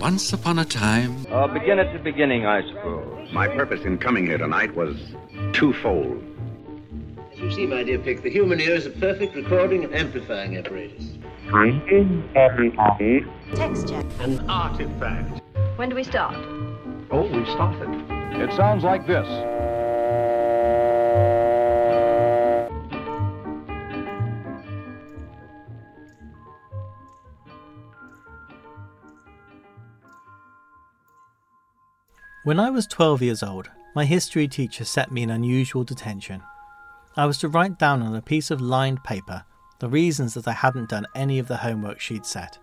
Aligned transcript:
Once 0.00 0.32
upon 0.32 0.58
a 0.58 0.64
time. 0.64 1.26
Uh, 1.30 1.46
begin 1.46 1.78
at 1.78 1.92
the 1.92 1.98
beginning, 1.98 2.46
I 2.46 2.66
suppose. 2.68 3.30
My 3.34 3.46
purpose 3.46 3.84
in 3.84 3.98
coming 3.98 4.24
here 4.26 4.38
tonight 4.38 4.74
was 4.74 4.96
twofold. 5.52 6.24
As 7.32 7.38
you 7.38 7.50
see, 7.52 7.66
my 7.66 7.82
dear 7.82 7.98
Pick, 7.98 8.22
the 8.22 8.30
human 8.30 8.60
ear 8.60 8.74
is 8.74 8.86
a 8.86 8.90
perfect 8.90 9.36
recording 9.36 9.84
and 9.84 9.94
amplifying 9.94 10.56
apparatus. 10.56 11.04
Bring 11.50 11.86
in 11.88 12.26
every 12.34 12.72
eye. 12.78 13.24
Texture. 13.54 14.02
An 14.20 14.48
artifact. 14.48 15.42
When 15.76 15.90
do 15.90 15.96
we 15.96 16.04
start? 16.04 16.36
Oh, 17.10 17.28
we've 17.30 17.48
started. 17.48 17.90
It 18.40 18.52
sounds 18.56 18.84
like 18.84 19.06
this. 19.06 19.28
When 32.42 32.58
I 32.58 32.70
was 32.70 32.86
12 32.86 33.20
years 33.20 33.42
old, 33.42 33.68
my 33.94 34.06
history 34.06 34.48
teacher 34.48 34.86
set 34.86 35.12
me 35.12 35.22
an 35.22 35.28
unusual 35.28 35.84
detention. 35.84 36.42
I 37.14 37.26
was 37.26 37.36
to 37.40 37.48
write 37.48 37.78
down 37.78 38.00
on 38.00 38.14
a 38.14 38.22
piece 38.22 38.50
of 38.50 38.62
lined 38.62 39.04
paper 39.04 39.44
the 39.78 39.90
reasons 39.90 40.32
that 40.32 40.48
I 40.48 40.52
hadn't 40.52 40.88
done 40.88 41.06
any 41.14 41.38
of 41.38 41.48
the 41.48 41.58
homework 41.58 42.00
she'd 42.00 42.24
set, 42.24 42.58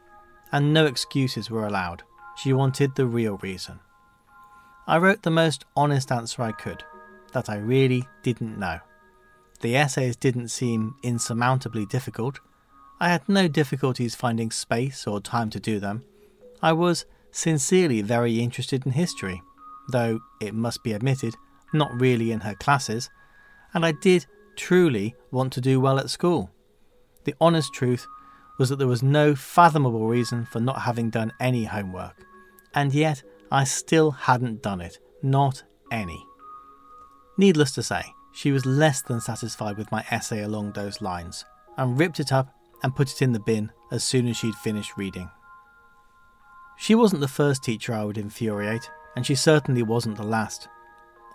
and 0.51 0.73
no 0.73 0.87
excuses 0.87 1.51
were 1.51 1.67
allowed. 1.67 2.01
She 2.37 2.53
wanted 2.53 2.95
the 2.95 3.05
real 3.05 3.37
reason. 3.37 3.79
I 4.87 4.97
wrote 4.97 5.21
the 5.21 5.29
most 5.29 5.65
honest 5.75 6.11
answer 6.11 6.41
I 6.41 6.53
could 6.53 6.83
that 7.33 7.47
I 7.47 7.57
really 7.57 8.07
didn't 8.23 8.57
know. 8.57 8.79
The 9.59 9.75
essays 9.75 10.15
didn't 10.15 10.47
seem 10.47 10.95
insurmountably 11.03 11.85
difficult. 11.85 12.39
I 12.99 13.09
had 13.09 13.29
no 13.29 13.47
difficulties 13.47 14.15
finding 14.15 14.49
space 14.49 15.05
or 15.05 15.21
time 15.21 15.51
to 15.51 15.59
do 15.59 15.79
them. 15.79 16.03
I 16.63 16.73
was 16.73 17.05
sincerely 17.29 18.01
very 18.01 18.39
interested 18.39 18.83
in 18.83 18.93
history, 18.93 19.43
though 19.89 20.19
it 20.41 20.53
must 20.53 20.83
be 20.83 20.93
admitted, 20.93 21.35
not 21.73 21.99
really 21.99 22.31
in 22.31 22.41
her 22.41 22.55
classes, 22.55 23.09
and 23.73 23.85
I 23.85 23.91
did 23.91 24.25
truly 24.55 25.15
want 25.31 25.53
to 25.53 25.61
do 25.61 25.79
well 25.79 25.99
at 25.99 26.09
school. 26.09 26.49
The 27.25 27.35
honest 27.39 27.73
truth 27.73 28.07
was 28.57 28.69
that 28.69 28.77
there 28.77 28.87
was 28.87 29.03
no 29.03 29.35
fathomable 29.35 30.07
reason 30.07 30.45
for 30.45 30.59
not 30.59 30.81
having 30.81 31.09
done 31.09 31.31
any 31.39 31.65
homework, 31.65 32.25
and 32.73 32.93
yet 32.93 33.21
I 33.51 33.63
still 33.63 34.11
hadn't 34.11 34.61
done 34.61 34.81
it, 34.81 34.99
not 35.21 35.63
any. 35.91 36.25
Needless 37.37 37.71
to 37.73 37.83
say, 37.83 38.03
she 38.33 38.51
was 38.51 38.65
less 38.65 39.01
than 39.01 39.21
satisfied 39.21 39.77
with 39.77 39.91
my 39.91 40.03
essay 40.09 40.43
along 40.43 40.71
those 40.71 41.01
lines, 41.01 41.45
and 41.77 41.99
ripped 41.99 42.19
it 42.19 42.31
up 42.31 42.53
and 42.83 42.95
put 42.95 43.11
it 43.11 43.21
in 43.21 43.31
the 43.31 43.39
bin 43.39 43.71
as 43.91 44.03
soon 44.03 44.27
as 44.27 44.37
she'd 44.37 44.55
finished 44.55 44.97
reading. 44.97 45.29
She 46.77 46.95
wasn't 46.95 47.21
the 47.21 47.27
first 47.27 47.63
teacher 47.63 47.93
I 47.93 48.03
would 48.03 48.17
infuriate, 48.17 48.89
and 49.17 49.25
she 49.25 49.33
certainly 49.33 49.81
wasn't 49.81 50.15
the 50.15 50.23
last. 50.23 50.67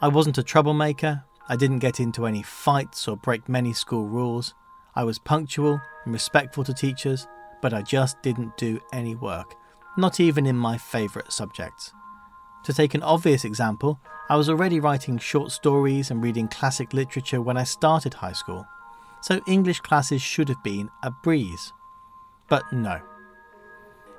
I 0.01 0.07
wasn't 0.07 0.39
a 0.39 0.43
troublemaker, 0.45 1.25
I 1.49 1.57
didn't 1.57 1.81
get 1.81 1.99
into 1.99 2.27
any 2.27 2.41
fights 2.41 3.09
or 3.09 3.17
break 3.17 3.49
many 3.49 3.73
school 3.73 4.07
rules, 4.07 4.55
I 4.95 5.03
was 5.03 5.19
punctual 5.19 5.81
and 6.05 6.15
respectful 6.15 6.63
to 6.63 6.73
teachers, 6.73 7.27
but 7.61 7.75
I 7.75 7.83
just 7.83 8.23
didn't 8.23 8.57
do 8.57 8.81
any 8.93 9.17
work, 9.17 9.57
not 9.97 10.21
even 10.21 10.47
in 10.47 10.57
my 10.57 10.79
favourite 10.79 11.33
subjects. 11.33 11.93
To 12.67 12.73
take 12.73 12.95
an 12.95 13.03
obvious 13.03 13.45
example, 13.45 13.99
I 14.29 14.37
was 14.37 14.49
already 14.49 14.79
writing 14.79 15.19
short 15.19 15.51
stories 15.51 16.13
and 16.13 16.23
reading 16.23 16.47
classic 16.47 16.93
literature 16.93 17.43
when 17.43 17.57
I 17.57 17.65
started 17.65 18.15
high 18.15 18.33
school, 18.33 18.65
so 19.23 19.41
English 19.49 19.81
classes 19.81 20.23
should 20.23 20.49
have 20.49 20.63
been 20.63 20.89
a 21.03 21.11
breeze. 21.11 21.73
But 22.49 22.73
no. 22.73 23.01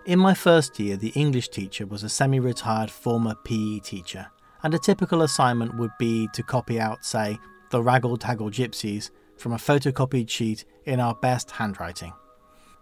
In 0.06 0.20
my 0.20 0.34
first 0.34 0.82
year, 0.82 0.98
the 0.98 1.14
English 1.16 1.48
teacher 1.48 1.86
was 1.86 2.04
a 2.04 2.10
semi 2.10 2.38
retired 2.38 2.92
former 2.92 3.36
PE 3.46 3.80
teacher, 3.80 4.28
and 4.62 4.74
a 4.74 4.80
typical 4.80 5.22
assignment 5.22 5.78
would 5.78 5.92
be 5.98 6.28
to 6.34 6.44
copy 6.44 6.78
out, 6.78 7.06
say, 7.06 7.40
the 7.70 7.82
Raggle 7.82 8.18
Taggle 8.18 8.52
Gypsies 8.52 9.12
from 9.38 9.54
a 9.54 9.58
photocopied 9.58 10.30
sheet 10.30 10.66
in 10.86 11.00
our 11.00 11.16
best 11.16 11.52
handwriting. 11.52 12.12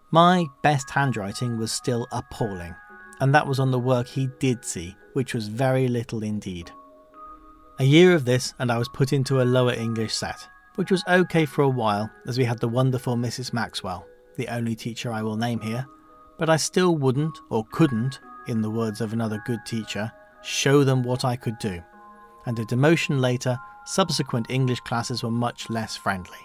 My 0.09 0.47
best 0.63 0.89
handwriting 0.89 1.59
was 1.59 1.71
still 1.71 2.07
appalling, 2.11 2.73
and 3.19 3.35
that 3.35 3.45
was 3.45 3.59
on 3.59 3.69
the 3.69 3.77
work 3.77 4.07
he 4.07 4.27
did 4.39 4.65
see, 4.65 4.95
which 5.13 5.35
was 5.35 5.47
very 5.47 5.87
little 5.87 6.23
indeed. 6.23 6.71
A 7.77 7.83
year 7.83 8.15
of 8.15 8.25
this, 8.25 8.55
and 8.57 8.71
I 8.71 8.79
was 8.79 8.89
put 8.89 9.13
into 9.13 9.41
a 9.41 9.43
lower 9.43 9.73
English 9.73 10.15
set, 10.15 10.47
which 10.73 10.89
was 10.89 11.03
okay 11.07 11.45
for 11.45 11.61
a 11.61 11.69
while 11.69 12.09
as 12.25 12.39
we 12.39 12.45
had 12.45 12.57
the 12.57 12.67
wonderful 12.67 13.15
Mrs. 13.15 13.53
Maxwell, 13.53 14.07
the 14.37 14.47
only 14.47 14.73
teacher 14.73 15.13
I 15.13 15.21
will 15.21 15.37
name 15.37 15.59
here, 15.59 15.85
but 16.41 16.49
I 16.49 16.57
still 16.57 16.95
wouldn't, 16.95 17.39
or 17.51 17.67
couldn't, 17.71 18.19
in 18.47 18.63
the 18.63 18.69
words 18.71 18.99
of 18.99 19.13
another 19.13 19.43
good 19.45 19.63
teacher, 19.63 20.11
show 20.41 20.83
them 20.83 21.03
what 21.03 21.23
I 21.23 21.35
could 21.35 21.59
do. 21.59 21.83
And 22.47 22.57
a 22.57 22.65
demotion 22.65 23.19
later, 23.19 23.59
subsequent 23.85 24.49
English 24.49 24.79
classes 24.79 25.21
were 25.21 25.29
much 25.29 25.69
less 25.69 25.95
friendly. 25.95 26.39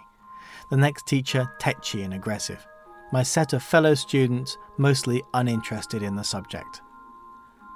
The 0.68 0.76
next 0.76 1.06
teacher, 1.06 1.50
tetchy 1.58 2.02
and 2.02 2.12
aggressive. 2.12 2.66
My 3.10 3.22
set 3.22 3.54
of 3.54 3.62
fellow 3.62 3.94
students, 3.94 4.58
mostly 4.76 5.22
uninterested 5.32 6.02
in 6.02 6.14
the 6.14 6.24
subject. 6.24 6.82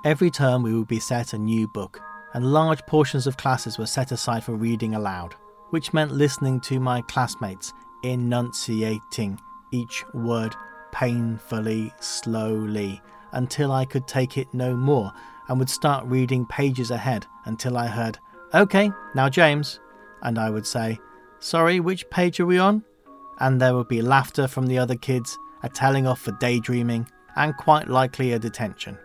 Every 0.04 0.30
term 0.30 0.62
we 0.62 0.74
would 0.74 0.88
be 0.88 1.00
set 1.00 1.32
a 1.32 1.38
new 1.38 1.68
book, 1.68 2.02
and 2.34 2.52
large 2.52 2.84
portions 2.84 3.26
of 3.26 3.38
classes 3.38 3.78
were 3.78 3.86
set 3.86 4.12
aside 4.12 4.44
for 4.44 4.56
reading 4.56 4.94
aloud, 4.94 5.36
which 5.70 5.94
meant 5.94 6.12
listening 6.12 6.60
to 6.60 6.80
my 6.80 7.00
classmates 7.00 7.72
enunciating 8.02 9.40
each 9.72 10.04
word 10.12 10.54
painfully, 10.92 11.92
slowly, 12.00 13.00
until 13.32 13.72
I 13.72 13.84
could 13.84 14.06
take 14.06 14.38
it 14.38 14.52
no 14.52 14.74
more 14.74 15.12
and 15.48 15.58
would 15.58 15.70
start 15.70 16.06
reading 16.06 16.46
pages 16.46 16.90
ahead 16.90 17.26
until 17.44 17.76
I 17.76 17.86
heard, 17.86 18.18
OK, 18.52 18.90
now 19.14 19.28
James, 19.28 19.80
and 20.22 20.38
I 20.38 20.50
would 20.50 20.66
say, 20.66 20.98
Sorry, 21.38 21.80
which 21.80 22.08
page 22.10 22.38
are 22.40 22.46
we 22.46 22.58
on? 22.58 22.84
And 23.38 23.60
there 23.60 23.74
would 23.74 23.88
be 23.88 24.02
laughter 24.02 24.46
from 24.46 24.66
the 24.66 24.78
other 24.78 24.96
kids, 24.96 25.38
a 25.62 25.68
telling 25.68 26.06
off 26.06 26.20
for 26.20 26.32
daydreaming, 26.32 27.08
and 27.36 27.56
quite 27.56 27.88
likely 27.88 28.32
a 28.32 28.38
detention. 28.38 28.98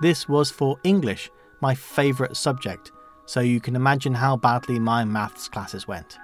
This 0.00 0.28
was 0.28 0.50
for 0.50 0.78
English, 0.84 1.30
my 1.60 1.74
favourite 1.74 2.36
subject, 2.36 2.92
so 3.26 3.40
you 3.40 3.60
can 3.60 3.76
imagine 3.76 4.14
how 4.14 4.36
badly 4.36 4.78
my 4.78 5.04
maths 5.04 5.48
classes 5.48 5.88
went. 5.88 6.18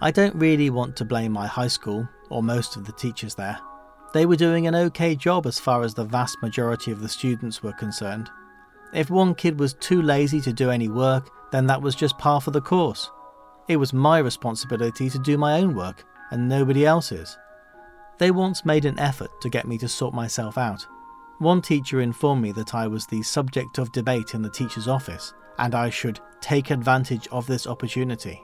I 0.00 0.10
don't 0.10 0.34
really 0.34 0.70
want 0.70 0.96
to 0.96 1.04
blame 1.04 1.32
my 1.32 1.46
high 1.46 1.68
school, 1.68 2.08
or 2.28 2.42
most 2.42 2.76
of 2.76 2.84
the 2.84 2.92
teachers 2.92 3.34
there. 3.34 3.58
They 4.12 4.26
were 4.26 4.36
doing 4.36 4.66
an 4.66 4.74
okay 4.74 5.16
job 5.16 5.46
as 5.46 5.58
far 5.58 5.82
as 5.82 5.94
the 5.94 6.04
vast 6.04 6.36
majority 6.42 6.92
of 6.92 7.00
the 7.00 7.08
students 7.08 7.62
were 7.62 7.72
concerned. 7.72 8.30
If 8.92 9.08
one 9.08 9.34
kid 9.34 9.58
was 9.58 9.74
too 9.74 10.02
lazy 10.02 10.40
to 10.42 10.52
do 10.52 10.70
any 10.70 10.88
work, 10.88 11.30
then 11.50 11.66
that 11.66 11.80
was 11.80 11.94
just 11.94 12.18
par 12.18 12.40
for 12.40 12.50
the 12.50 12.60
course. 12.60 13.10
It 13.68 13.76
was 13.76 13.94
my 13.94 14.18
responsibility 14.18 15.08
to 15.08 15.18
do 15.18 15.38
my 15.38 15.60
own 15.60 15.74
work, 15.74 16.04
and 16.30 16.48
nobody 16.48 16.84
else's. 16.84 17.38
They 18.18 18.30
once 18.30 18.66
made 18.66 18.84
an 18.84 18.98
effort 18.98 19.30
to 19.40 19.48
get 19.48 19.66
me 19.66 19.78
to 19.78 19.88
sort 19.88 20.14
myself 20.14 20.58
out. 20.58 20.86
One 21.38 21.62
teacher 21.62 22.02
informed 22.02 22.42
me 22.42 22.52
that 22.52 22.74
I 22.74 22.86
was 22.86 23.06
the 23.06 23.22
subject 23.22 23.78
of 23.78 23.92
debate 23.92 24.34
in 24.34 24.42
the 24.42 24.50
teacher's 24.50 24.88
office, 24.88 25.32
and 25.58 25.74
I 25.74 25.88
should 25.88 26.20
take 26.40 26.70
advantage 26.70 27.28
of 27.28 27.46
this 27.46 27.66
opportunity. 27.66 28.42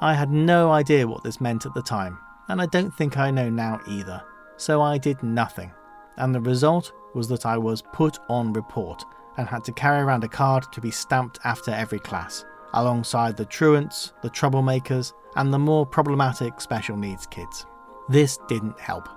I 0.00 0.14
had 0.14 0.30
no 0.30 0.72
idea 0.72 1.06
what 1.06 1.22
this 1.22 1.40
meant 1.40 1.66
at 1.66 1.74
the 1.74 1.82
time, 1.82 2.18
and 2.48 2.60
I 2.60 2.66
don't 2.66 2.92
think 2.94 3.18
I 3.18 3.30
know 3.30 3.50
now 3.50 3.80
either, 3.86 4.22
so 4.56 4.82
I 4.82 4.98
did 4.98 5.22
nothing. 5.22 5.72
And 6.16 6.34
the 6.34 6.40
result 6.40 6.92
was 7.14 7.28
that 7.28 7.46
I 7.46 7.56
was 7.58 7.82
put 7.92 8.18
on 8.28 8.52
report 8.52 9.04
and 9.36 9.48
had 9.48 9.64
to 9.64 9.72
carry 9.72 10.00
around 10.02 10.24
a 10.24 10.28
card 10.28 10.64
to 10.72 10.80
be 10.80 10.90
stamped 10.90 11.38
after 11.44 11.70
every 11.70 11.98
class, 11.98 12.44
alongside 12.74 13.36
the 13.36 13.46
truants, 13.46 14.12
the 14.22 14.30
troublemakers, 14.30 15.12
and 15.36 15.52
the 15.52 15.58
more 15.58 15.86
problematic 15.86 16.60
special 16.60 16.96
needs 16.96 17.26
kids. 17.26 17.66
This 18.08 18.38
didn't 18.48 18.78
help. 18.78 19.08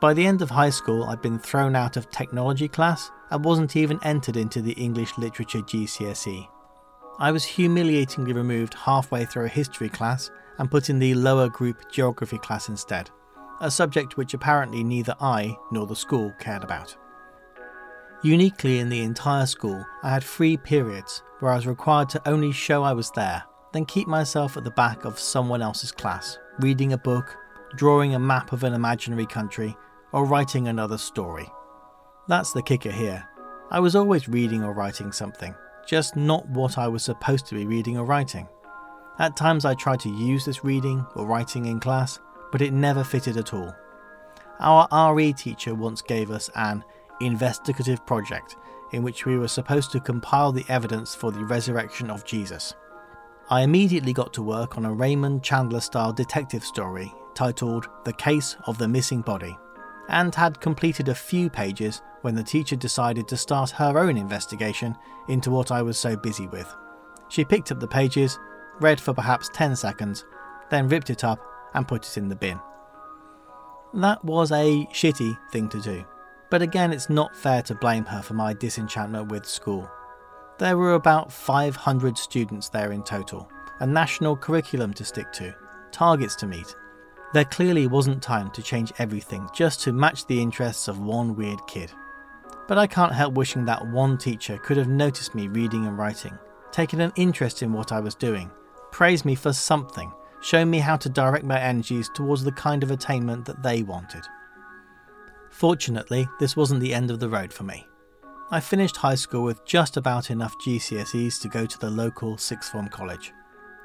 By 0.00 0.14
the 0.14 0.26
end 0.26 0.42
of 0.42 0.50
high 0.50 0.70
school, 0.70 1.04
I'd 1.04 1.22
been 1.22 1.38
thrown 1.38 1.76
out 1.76 1.96
of 1.96 2.10
technology 2.10 2.68
class 2.68 3.10
and 3.30 3.44
wasn't 3.44 3.76
even 3.76 3.98
entered 4.02 4.36
into 4.36 4.60
the 4.60 4.72
English 4.72 5.16
Literature 5.18 5.60
GCSE. 5.60 6.48
I 7.18 7.30
was 7.30 7.44
humiliatingly 7.44 8.32
removed 8.32 8.74
halfway 8.74 9.24
through 9.24 9.44
a 9.44 9.48
history 9.48 9.88
class 9.88 10.30
and 10.58 10.70
put 10.70 10.90
in 10.90 10.98
the 10.98 11.14
lower 11.14 11.48
group 11.48 11.90
geography 11.90 12.38
class 12.38 12.68
instead, 12.68 13.10
a 13.60 13.70
subject 13.70 14.16
which 14.16 14.34
apparently 14.34 14.84
neither 14.84 15.14
I 15.20 15.56
nor 15.70 15.86
the 15.86 15.96
school 15.96 16.32
cared 16.38 16.64
about. 16.64 16.96
Uniquely 18.22 18.78
in 18.78 18.88
the 18.88 19.02
entire 19.02 19.46
school, 19.46 19.84
I 20.02 20.10
had 20.10 20.24
free 20.24 20.56
periods 20.56 21.22
where 21.40 21.52
I 21.52 21.56
was 21.56 21.66
required 21.66 22.08
to 22.10 22.28
only 22.28 22.52
show 22.52 22.82
I 22.82 22.92
was 22.94 23.10
there, 23.10 23.44
then 23.72 23.84
keep 23.84 24.08
myself 24.08 24.56
at 24.56 24.64
the 24.64 24.70
back 24.70 25.04
of 25.04 25.18
someone 25.18 25.60
else's 25.60 25.92
class, 25.92 26.38
reading 26.60 26.94
a 26.94 26.98
book, 26.98 27.36
drawing 27.76 28.14
a 28.14 28.18
map 28.18 28.52
of 28.52 28.64
an 28.64 28.72
imaginary 28.72 29.26
country, 29.26 29.76
or 30.12 30.24
writing 30.24 30.68
another 30.68 30.96
story. 30.96 31.50
That's 32.28 32.52
the 32.52 32.62
kicker 32.62 32.90
here. 32.90 33.28
I 33.70 33.80
was 33.80 33.96
always 33.96 34.28
reading 34.28 34.62
or 34.62 34.72
writing 34.72 35.12
something, 35.12 35.54
just 35.86 36.16
not 36.16 36.48
what 36.48 36.78
I 36.78 36.88
was 36.88 37.02
supposed 37.02 37.46
to 37.46 37.54
be 37.54 37.66
reading 37.66 37.98
or 37.98 38.04
writing. 38.04 38.48
At 39.18 39.36
times 39.36 39.64
I 39.64 39.74
tried 39.74 40.00
to 40.00 40.08
use 40.08 40.44
this 40.44 40.64
reading 40.64 41.04
or 41.14 41.26
writing 41.26 41.66
in 41.66 41.78
class, 41.78 42.20
but 42.54 42.62
it 42.62 42.72
never 42.72 43.02
fitted 43.02 43.36
at 43.36 43.52
all. 43.52 43.74
Our 44.60 45.12
RE 45.12 45.32
teacher 45.32 45.74
once 45.74 46.00
gave 46.00 46.30
us 46.30 46.48
an 46.54 46.84
investigative 47.20 48.06
project 48.06 48.54
in 48.92 49.02
which 49.02 49.26
we 49.26 49.36
were 49.36 49.48
supposed 49.48 49.90
to 49.90 49.98
compile 49.98 50.52
the 50.52 50.64
evidence 50.68 51.16
for 51.16 51.32
the 51.32 51.44
resurrection 51.44 52.12
of 52.12 52.24
Jesus. 52.24 52.72
I 53.50 53.62
immediately 53.62 54.12
got 54.12 54.32
to 54.34 54.42
work 54.42 54.78
on 54.78 54.84
a 54.84 54.92
Raymond 54.92 55.42
Chandler 55.42 55.80
style 55.80 56.12
detective 56.12 56.62
story 56.62 57.12
titled 57.34 57.88
The 58.04 58.12
Case 58.12 58.54
of 58.68 58.78
the 58.78 58.86
Missing 58.86 59.22
Body, 59.22 59.58
and 60.08 60.32
had 60.32 60.60
completed 60.60 61.08
a 61.08 61.14
few 61.16 61.50
pages 61.50 62.02
when 62.20 62.36
the 62.36 62.44
teacher 62.44 62.76
decided 62.76 63.26
to 63.26 63.36
start 63.36 63.70
her 63.70 63.98
own 63.98 64.16
investigation 64.16 64.96
into 65.26 65.50
what 65.50 65.72
I 65.72 65.82
was 65.82 65.98
so 65.98 66.16
busy 66.16 66.46
with. 66.46 66.72
She 67.30 67.44
picked 67.44 67.72
up 67.72 67.80
the 67.80 67.88
pages, 67.88 68.38
read 68.78 69.00
for 69.00 69.12
perhaps 69.12 69.50
10 69.54 69.74
seconds, 69.74 70.24
then 70.70 70.88
ripped 70.88 71.10
it 71.10 71.24
up 71.24 71.40
and 71.74 71.88
put 71.88 72.06
it 72.06 72.16
in 72.16 72.28
the 72.28 72.36
bin. 72.36 72.60
That 73.92 74.24
was 74.24 74.50
a 74.50 74.86
shitty 74.92 75.38
thing 75.52 75.68
to 75.68 75.80
do, 75.80 76.04
but 76.50 76.62
again, 76.62 76.92
it's 76.92 77.10
not 77.10 77.36
fair 77.36 77.62
to 77.62 77.74
blame 77.74 78.04
her 78.06 78.22
for 78.22 78.34
my 78.34 78.52
disenchantment 78.52 79.30
with 79.30 79.46
school. 79.46 79.88
There 80.58 80.76
were 80.76 80.94
about 80.94 81.32
500 81.32 82.16
students 82.16 82.68
there 82.68 82.92
in 82.92 83.02
total, 83.02 83.48
a 83.80 83.86
national 83.86 84.36
curriculum 84.36 84.94
to 84.94 85.04
stick 85.04 85.32
to, 85.32 85.54
targets 85.90 86.36
to 86.36 86.46
meet. 86.46 86.74
There 87.32 87.44
clearly 87.44 87.88
wasn't 87.88 88.22
time 88.22 88.50
to 88.52 88.62
change 88.62 88.92
everything 88.98 89.48
just 89.52 89.80
to 89.82 89.92
match 89.92 90.26
the 90.26 90.40
interests 90.40 90.86
of 90.86 91.00
one 91.00 91.34
weird 91.34 91.58
kid. 91.66 91.90
But 92.68 92.78
I 92.78 92.86
can't 92.86 93.12
help 93.12 93.34
wishing 93.34 93.64
that 93.64 93.86
one 93.88 94.16
teacher 94.16 94.58
could 94.58 94.76
have 94.76 94.88
noticed 94.88 95.34
me 95.34 95.48
reading 95.48 95.86
and 95.86 95.98
writing, 95.98 96.38
taken 96.70 97.00
an 97.00 97.12
interest 97.16 97.62
in 97.62 97.72
what 97.72 97.90
I 97.90 97.98
was 97.98 98.14
doing, 98.14 98.50
praised 98.92 99.24
me 99.24 99.34
for 99.34 99.52
something, 99.52 100.12
shown 100.44 100.68
me 100.68 100.78
how 100.78 100.94
to 100.94 101.08
direct 101.08 101.44
my 101.44 101.58
energies 101.58 102.10
towards 102.12 102.44
the 102.44 102.52
kind 102.52 102.82
of 102.82 102.90
attainment 102.90 103.46
that 103.46 103.62
they 103.62 103.82
wanted. 103.82 104.22
Fortunately, 105.50 106.28
this 106.38 106.54
wasn't 106.54 106.80
the 106.80 106.92
end 106.92 107.10
of 107.10 107.18
the 107.18 107.28
road 107.28 107.50
for 107.50 107.62
me. 107.62 107.86
I 108.50 108.60
finished 108.60 108.96
high 108.96 109.14
school 109.14 109.42
with 109.42 109.64
just 109.64 109.96
about 109.96 110.30
enough 110.30 110.54
GCSEs 110.58 111.40
to 111.40 111.48
go 111.48 111.64
to 111.64 111.78
the 111.78 111.88
local 111.88 112.36
sixth 112.36 112.72
form 112.72 112.88
college. 112.88 113.32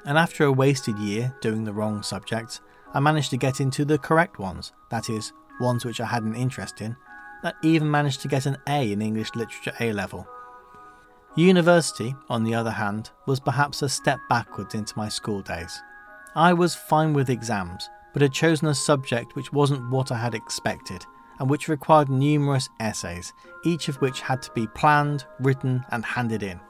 And 0.04 0.18
after 0.18 0.44
a 0.44 0.52
wasted 0.52 0.98
year 0.98 1.34
doing 1.40 1.64
the 1.64 1.72
wrong 1.72 2.02
subjects, 2.02 2.60
I 2.92 3.00
managed 3.00 3.30
to 3.30 3.38
get 3.38 3.60
into 3.60 3.86
the 3.86 3.96
correct 3.96 4.38
ones, 4.38 4.72
that 4.90 5.08
is, 5.08 5.32
ones 5.60 5.86
which 5.86 6.00
I 6.00 6.06
had 6.06 6.24
an 6.24 6.34
interest 6.34 6.82
in. 6.82 6.94
I 7.42 7.54
even 7.62 7.90
managed 7.90 8.20
to 8.22 8.28
get 8.28 8.44
an 8.44 8.58
A 8.68 8.92
in 8.92 9.00
English 9.00 9.34
Literature 9.34 9.72
A 9.80 9.94
level. 9.94 10.28
University, 11.36 12.14
on 12.28 12.44
the 12.44 12.54
other 12.54 12.72
hand, 12.72 13.10
was 13.26 13.40
perhaps 13.40 13.80
a 13.80 13.88
step 13.88 14.18
backwards 14.28 14.74
into 14.74 14.98
my 14.98 15.08
school 15.08 15.40
days. 15.40 15.80
I 16.36 16.52
was 16.52 16.76
fine 16.76 17.12
with 17.12 17.28
exams, 17.28 17.90
but 18.12 18.22
had 18.22 18.32
chosen 18.32 18.68
a 18.68 18.74
subject 18.74 19.34
which 19.34 19.52
wasn't 19.52 19.90
what 19.90 20.12
I 20.12 20.18
had 20.18 20.34
expected 20.34 21.04
and 21.40 21.50
which 21.50 21.68
required 21.68 22.08
numerous 22.08 22.68
essays, 22.78 23.32
each 23.64 23.88
of 23.88 23.96
which 23.96 24.20
had 24.20 24.42
to 24.42 24.52
be 24.52 24.66
planned, 24.68 25.24
written, 25.40 25.84
and 25.90 26.04
handed 26.04 26.42
in. 26.42 26.60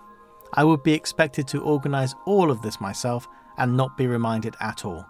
I 0.54 0.64
would 0.64 0.82
be 0.82 0.94
expected 0.94 1.46
to 1.48 1.62
organise 1.62 2.14
all 2.24 2.50
of 2.50 2.62
this 2.62 2.80
myself 2.80 3.28
and 3.58 3.76
not 3.76 3.98
be 3.98 4.06
reminded 4.06 4.56
at 4.60 4.84
all. 4.84 5.04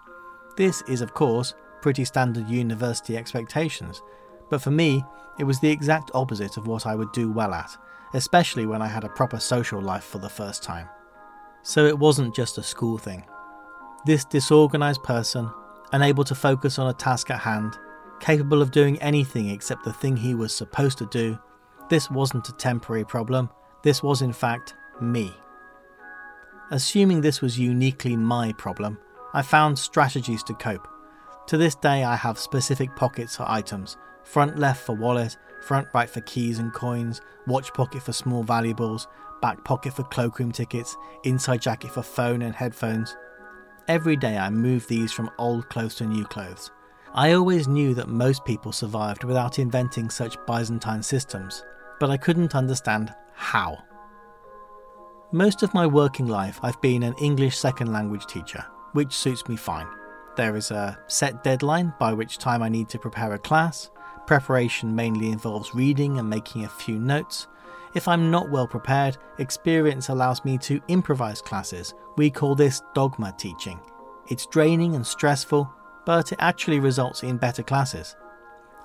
This 0.56 0.82
is, 0.88 1.00
of 1.00 1.14
course, 1.14 1.54
pretty 1.82 2.04
standard 2.04 2.48
university 2.48 3.16
expectations, 3.16 4.02
but 4.48 4.60
for 4.60 4.70
me, 4.70 5.04
it 5.38 5.44
was 5.44 5.60
the 5.60 5.70
exact 5.70 6.10
opposite 6.14 6.56
of 6.56 6.66
what 6.66 6.86
I 6.86 6.96
would 6.96 7.12
do 7.12 7.30
well 7.30 7.54
at, 7.54 7.70
especially 8.14 8.66
when 8.66 8.82
I 8.82 8.88
had 8.88 9.04
a 9.04 9.08
proper 9.10 9.38
social 9.38 9.80
life 9.80 10.04
for 10.04 10.18
the 10.18 10.28
first 10.28 10.62
time. 10.62 10.88
So 11.62 11.86
it 11.86 11.98
wasn't 11.98 12.34
just 12.34 12.58
a 12.58 12.62
school 12.62 12.98
thing. 12.98 13.24
This 14.06 14.24
disorganised 14.24 15.02
person, 15.02 15.50
unable 15.92 16.24
to 16.24 16.34
focus 16.34 16.78
on 16.78 16.88
a 16.88 16.94
task 16.94 17.30
at 17.30 17.40
hand, 17.40 17.78
capable 18.18 18.62
of 18.62 18.70
doing 18.70 19.00
anything 19.02 19.50
except 19.50 19.84
the 19.84 19.92
thing 19.92 20.16
he 20.16 20.34
was 20.34 20.54
supposed 20.54 20.98
to 20.98 21.06
do, 21.06 21.38
this 21.90 22.10
wasn't 22.10 22.48
a 22.48 22.52
temporary 22.52 23.04
problem, 23.04 23.50
this 23.82 24.02
was 24.02 24.22
in 24.22 24.32
fact 24.32 24.74
me. 25.00 25.34
Assuming 26.70 27.20
this 27.20 27.40
was 27.40 27.58
uniquely 27.58 28.16
my 28.16 28.52
problem, 28.52 28.98
I 29.34 29.42
found 29.42 29.78
strategies 29.78 30.42
to 30.44 30.54
cope. 30.54 30.86
To 31.48 31.56
this 31.56 31.74
day, 31.74 32.04
I 32.04 32.14
have 32.14 32.38
specific 32.38 32.94
pockets 32.94 33.36
for 33.36 33.44
items 33.48 33.96
front 34.22 34.58
left 34.58 34.84
for 34.84 34.94
wallet, 34.94 35.36
front 35.62 35.88
right 35.92 36.08
for 36.08 36.20
keys 36.20 36.58
and 36.58 36.72
coins, 36.72 37.20
watch 37.46 37.72
pocket 37.72 38.02
for 38.02 38.12
small 38.12 38.44
valuables, 38.44 39.08
back 39.42 39.64
pocket 39.64 39.92
for 39.92 40.04
cloakroom 40.04 40.52
tickets, 40.52 40.96
inside 41.24 41.60
jacket 41.60 41.90
for 41.90 42.02
phone 42.02 42.42
and 42.42 42.54
headphones. 42.54 43.16
Every 43.88 44.16
day 44.16 44.38
I 44.38 44.50
move 44.50 44.86
these 44.86 45.12
from 45.12 45.30
old 45.38 45.68
clothes 45.68 45.96
to 45.96 46.06
new 46.06 46.24
clothes. 46.24 46.70
I 47.14 47.32
always 47.32 47.66
knew 47.66 47.94
that 47.94 48.08
most 48.08 48.44
people 48.44 48.72
survived 48.72 49.24
without 49.24 49.58
inventing 49.58 50.10
such 50.10 50.36
Byzantine 50.46 51.02
systems, 51.02 51.64
but 51.98 52.10
I 52.10 52.16
couldn't 52.16 52.54
understand 52.54 53.12
how. 53.34 53.78
Most 55.32 55.62
of 55.62 55.74
my 55.74 55.86
working 55.86 56.26
life, 56.26 56.60
I've 56.62 56.80
been 56.80 57.02
an 57.02 57.14
English 57.20 57.56
second 57.56 57.92
language 57.92 58.26
teacher, 58.26 58.64
which 58.92 59.12
suits 59.12 59.48
me 59.48 59.56
fine. 59.56 59.88
There 60.36 60.56
is 60.56 60.70
a 60.70 60.98
set 61.08 61.42
deadline 61.42 61.92
by 61.98 62.12
which 62.12 62.38
time 62.38 62.62
I 62.62 62.68
need 62.68 62.88
to 62.90 62.98
prepare 62.98 63.34
a 63.34 63.38
class. 63.38 63.90
Preparation 64.26 64.94
mainly 64.94 65.30
involves 65.30 65.74
reading 65.74 66.18
and 66.18 66.30
making 66.30 66.64
a 66.64 66.68
few 66.68 66.98
notes. 66.98 67.48
If 67.94 68.06
I'm 68.06 68.30
not 68.30 68.50
well 68.50 68.68
prepared, 68.68 69.18
experience 69.38 70.08
allows 70.08 70.44
me 70.44 70.58
to 70.58 70.80
improvise 70.88 71.42
classes. 71.42 71.94
We 72.16 72.30
call 72.30 72.54
this 72.54 72.82
Dogme 72.94 73.36
teaching. 73.36 73.80
It's 74.28 74.46
draining 74.46 74.94
and 74.94 75.04
stressful, 75.04 75.68
but 76.06 76.30
it 76.30 76.38
actually 76.40 76.78
results 76.78 77.24
in 77.24 77.36
better 77.36 77.64
classes. 77.64 78.14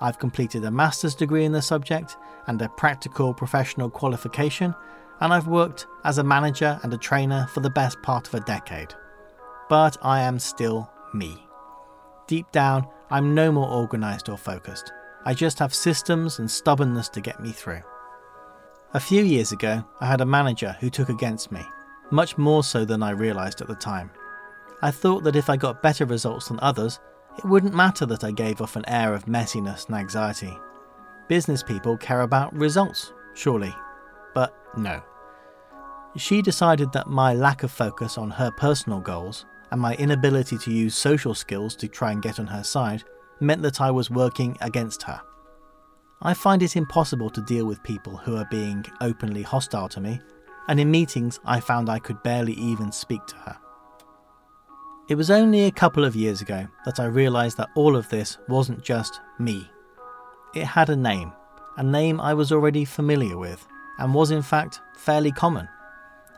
I've 0.00 0.18
completed 0.18 0.64
a 0.64 0.70
master's 0.70 1.14
degree 1.14 1.44
in 1.44 1.52
the 1.52 1.62
subject 1.62 2.16
and 2.48 2.60
a 2.60 2.68
practical 2.68 3.32
professional 3.32 3.88
qualification, 3.88 4.74
and 5.20 5.32
I've 5.32 5.46
worked 5.46 5.86
as 6.04 6.18
a 6.18 6.24
manager 6.24 6.78
and 6.82 6.92
a 6.92 6.98
trainer 6.98 7.46
for 7.52 7.60
the 7.60 7.70
best 7.70 8.02
part 8.02 8.26
of 8.26 8.34
a 8.34 8.40
decade. 8.40 8.92
But 9.68 9.96
I 10.02 10.22
am 10.22 10.38
still 10.38 10.90
me. 11.14 11.46
Deep 12.26 12.50
down, 12.50 12.88
I'm 13.08 13.34
no 13.36 13.52
more 13.52 13.68
organised 13.68 14.28
or 14.28 14.36
focused. 14.36 14.92
I 15.24 15.32
just 15.32 15.60
have 15.60 15.74
systems 15.74 16.40
and 16.40 16.50
stubbornness 16.50 17.08
to 17.10 17.20
get 17.20 17.40
me 17.40 17.52
through. 17.52 17.82
A 18.94 19.00
few 19.00 19.24
years 19.24 19.50
ago, 19.50 19.84
I 20.00 20.06
had 20.06 20.20
a 20.20 20.26
manager 20.26 20.76
who 20.78 20.90
took 20.90 21.08
against 21.08 21.50
me, 21.50 21.62
much 22.12 22.38
more 22.38 22.62
so 22.62 22.84
than 22.84 23.02
I 23.02 23.10
realised 23.10 23.60
at 23.60 23.66
the 23.66 23.74
time. 23.74 24.10
I 24.80 24.92
thought 24.92 25.24
that 25.24 25.34
if 25.34 25.50
I 25.50 25.56
got 25.56 25.82
better 25.82 26.04
results 26.04 26.48
than 26.48 26.60
others, 26.60 27.00
it 27.36 27.44
wouldn't 27.44 27.74
matter 27.74 28.06
that 28.06 28.22
I 28.22 28.30
gave 28.30 28.60
off 28.60 28.76
an 28.76 28.88
air 28.88 29.12
of 29.12 29.26
messiness 29.26 29.86
and 29.86 29.96
anxiety. 29.96 30.56
Business 31.26 31.64
people 31.64 31.96
care 31.96 32.20
about 32.20 32.54
results, 32.54 33.12
surely. 33.34 33.74
But 34.34 34.56
no. 34.76 35.02
She 36.16 36.40
decided 36.40 36.92
that 36.92 37.08
my 37.08 37.34
lack 37.34 37.64
of 37.64 37.72
focus 37.72 38.16
on 38.16 38.30
her 38.30 38.52
personal 38.52 39.00
goals 39.00 39.46
and 39.72 39.80
my 39.80 39.96
inability 39.96 40.58
to 40.58 40.70
use 40.70 40.94
social 40.94 41.34
skills 41.34 41.74
to 41.76 41.88
try 41.88 42.12
and 42.12 42.22
get 42.22 42.38
on 42.38 42.46
her 42.46 42.62
side 42.62 43.02
meant 43.40 43.62
that 43.62 43.80
I 43.80 43.90
was 43.90 44.10
working 44.10 44.56
against 44.60 45.02
her. 45.02 45.20
I 46.22 46.32
find 46.34 46.62
it 46.62 46.76
impossible 46.76 47.30
to 47.30 47.42
deal 47.42 47.66
with 47.66 47.82
people 47.82 48.16
who 48.16 48.36
are 48.36 48.48
being 48.50 48.84
openly 49.00 49.42
hostile 49.42 49.88
to 49.90 50.00
me, 50.00 50.20
and 50.68 50.80
in 50.80 50.90
meetings 50.90 51.38
I 51.44 51.60
found 51.60 51.88
I 51.88 51.98
could 51.98 52.22
barely 52.22 52.54
even 52.54 52.90
speak 52.90 53.26
to 53.26 53.36
her. 53.36 53.58
It 55.08 55.14
was 55.14 55.30
only 55.30 55.64
a 55.64 55.70
couple 55.70 56.04
of 56.04 56.16
years 56.16 56.40
ago 56.40 56.66
that 56.84 56.98
I 56.98 57.04
realised 57.04 57.58
that 57.58 57.68
all 57.76 57.94
of 57.96 58.08
this 58.08 58.38
wasn't 58.48 58.82
just 58.82 59.20
me. 59.38 59.70
It 60.54 60.64
had 60.64 60.88
a 60.88 60.96
name, 60.96 61.32
a 61.76 61.82
name 61.82 62.20
I 62.20 62.34
was 62.34 62.50
already 62.50 62.84
familiar 62.84 63.36
with, 63.36 63.66
and 63.98 64.14
was 64.14 64.30
in 64.30 64.42
fact 64.42 64.80
fairly 64.96 65.30
common. 65.30 65.68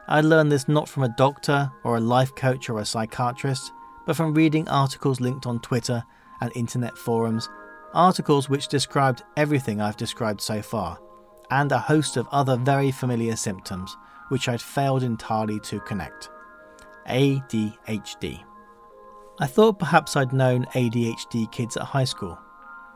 I 0.09 0.23
learned 0.23 0.51
this 0.51 0.69
not 0.69 0.89
from 0.89 1.05
a 1.05 1.15
doctor 1.17 1.71
or 1.85 1.97
a 1.97 2.01
life 2.01 2.35
coach 2.35 2.69
or 2.69 2.81
a 2.81 2.85
psychiatrist, 2.85 3.73
but 4.07 4.17
from 4.17 4.35
reading 4.35 4.69
articles 4.69 5.21
linked 5.21 5.47
on 5.47 5.61
Twitter 5.61 6.03
and 6.41 6.51
internet 6.55 6.99
forums, 6.99 7.49
articles 7.95 8.49
which 8.49 8.69
described 8.69 9.23
everything 9.37 9.81
I've 9.81 9.97
described 9.97 10.41
so 10.41 10.63
far, 10.63 10.99
and 11.51 11.73
a 11.73 11.79
host 11.79 12.17
of 12.17 12.29
other 12.31 12.57
very 12.57 12.91
familiar 12.91 13.37
symptoms 13.37 13.97
which 14.29 14.49
I'd 14.49 14.61
failed 14.61 15.03
entirely 15.03 15.59
to 15.61 15.81
connect. 15.81 16.31
ADHD. 17.09 18.45
I 19.41 19.47
thought 19.47 19.79
perhaps 19.79 20.17
I'd 20.17 20.33
known 20.33 20.67
ADHD 20.75 21.51
kids 21.51 21.77
at 21.77 21.85
high 21.85 22.05
school. 22.05 22.39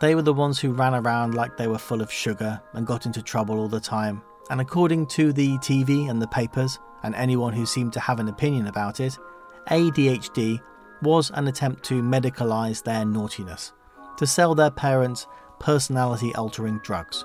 They 0.01 0.15
were 0.15 0.23
the 0.23 0.35
ones 0.35 0.59
who 0.59 0.73
ran 0.73 0.95
around 0.95 1.35
like 1.35 1.57
they 1.57 1.69
were 1.69 1.79
full 1.79 2.03
of 2.03 2.13
sugar 2.13 2.61
and 2.73 2.87
got 2.87 3.07
into 3.07 3.23
trouble 3.23 3.59
all 3.59 3.69
the 3.69 3.81
time. 3.81 4.23
And 4.51 4.61
according 4.61 5.07
to 5.09 5.33
the 5.33 5.57
TV 5.59 6.11
and 6.11 6.21
the 6.21 6.27
papers, 6.27 6.81
and 7.05 7.15
anyone 7.15 7.53
who 7.53 7.65
seemed 7.65 7.93
to 7.95 8.01
have 8.01 8.19
an 8.21 8.29
opinion 8.29 8.67
about 8.67 9.01
it, 9.01 9.19
ADHD 9.69 10.61
was 11.03 11.31
an 11.31 11.49
attempt 11.49 11.85
to 11.85 12.03
medicalise 12.03 12.83
their 12.83 13.05
naughtiness, 13.05 13.73
to 14.17 14.27
sell 14.27 14.55
their 14.55 14.71
parents 14.71 15.27
personality 15.59 16.35
altering 16.35 16.81
drugs. 16.83 17.25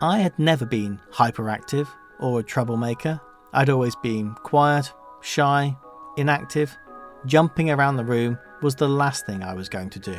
I 0.00 0.18
had 0.18 0.38
never 0.38 0.66
been 0.66 1.00
hyperactive 1.12 1.88
or 2.18 2.40
a 2.40 2.44
troublemaker. 2.44 3.20
I'd 3.52 3.70
always 3.70 3.96
been 3.96 4.34
quiet, 4.34 4.92
shy, 5.20 5.76
inactive, 6.16 6.76
Jumping 7.24 7.70
around 7.70 7.96
the 7.96 8.04
room 8.04 8.36
was 8.62 8.74
the 8.74 8.88
last 8.88 9.26
thing 9.26 9.42
I 9.42 9.54
was 9.54 9.68
going 9.68 9.90
to 9.90 10.00
do. 10.00 10.16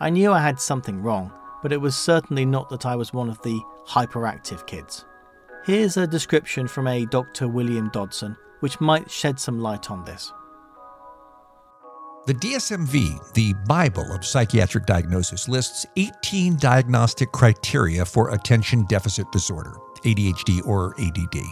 I 0.00 0.10
knew 0.10 0.30
I 0.30 0.40
had 0.40 0.60
something 0.60 1.02
wrong, 1.02 1.32
but 1.62 1.72
it 1.72 1.80
was 1.80 1.96
certainly 1.96 2.44
not 2.44 2.68
that 2.70 2.86
I 2.86 2.94
was 2.94 3.12
one 3.12 3.28
of 3.28 3.42
the 3.42 3.60
hyperactive 3.88 4.64
kids. 4.66 5.04
Here's 5.64 5.96
a 5.96 6.06
description 6.06 6.68
from 6.68 6.86
a 6.86 7.06
Dr. 7.06 7.48
William 7.48 7.90
Dodson, 7.90 8.36
which 8.60 8.80
might 8.80 9.10
shed 9.10 9.40
some 9.40 9.58
light 9.58 9.90
on 9.90 10.04
this. 10.04 10.32
The 12.28 12.34
DSMV, 12.34 13.32
the 13.32 13.54
Bible 13.66 14.12
of 14.12 14.22
psychiatric 14.22 14.84
diagnosis, 14.84 15.48
lists 15.48 15.86
18 15.96 16.58
diagnostic 16.58 17.32
criteria 17.32 18.04
for 18.04 18.34
attention 18.34 18.84
deficit 18.84 19.32
disorder, 19.32 19.78
ADHD 20.04 20.60
or 20.66 20.94
ADD. 21.00 21.42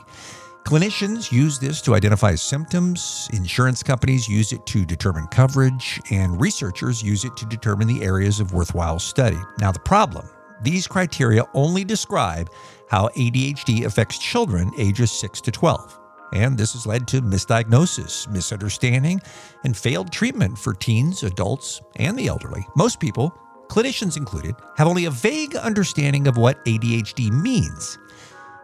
Clinicians 0.67 1.33
use 1.33 1.59
this 1.59 1.81
to 1.81 1.95
identify 1.95 2.35
symptoms, 2.35 3.27
insurance 3.33 3.83
companies 3.83 4.29
use 4.29 4.53
it 4.53 4.67
to 4.67 4.85
determine 4.85 5.27
coverage, 5.29 5.99
and 6.11 6.39
researchers 6.39 7.03
use 7.03 7.25
it 7.25 7.35
to 7.39 7.47
determine 7.47 7.89
the 7.89 8.03
areas 8.03 8.39
of 8.39 8.53
worthwhile 8.53 8.99
study. 8.99 9.39
Now, 9.59 9.73
the 9.73 9.81
problem 9.81 10.29
these 10.61 10.87
criteria 10.87 11.45
only 11.55 11.85
describe 11.85 12.51
how 12.91 13.09
ADHD 13.17 13.87
affects 13.87 14.19
children 14.19 14.71
ages 14.77 15.11
6 15.11 15.41
to 15.41 15.51
12. 15.51 16.06
And 16.33 16.59
this 16.59 16.73
has 16.73 16.87
led 16.87 17.07
to 17.09 17.23
misdiagnosis, 17.23 18.29
misunderstanding, 18.29 19.21
and 19.65 19.77
failed 19.77 20.13
treatment 20.13 20.59
for 20.59 20.75
teens, 20.75 21.23
adults, 21.23 21.81
and 21.97 22.19
the 22.19 22.27
elderly. 22.27 22.67
Most 22.77 23.01
people, 23.01 23.33
clinicians 23.69 24.17
included, 24.17 24.55
have 24.77 24.89
only 24.89 25.05
a 25.05 25.11
vague 25.11 25.57
understanding 25.57 26.27
of 26.27 26.37
what 26.37 26.65
ADHD 26.65 27.31
means. 27.31 27.99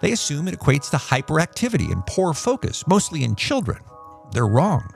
They 0.01 0.13
assume 0.13 0.49
it 0.49 0.59
equates 0.59 0.91
to 0.91 0.97
hyperactivity 0.97 1.93
and 1.93 2.05
poor 2.07 2.35
focus, 2.35 2.85
mostly 2.87 3.23
in 3.23 3.37
children. 3.37 3.79
They're 4.33 4.47
wrong. 4.47 4.91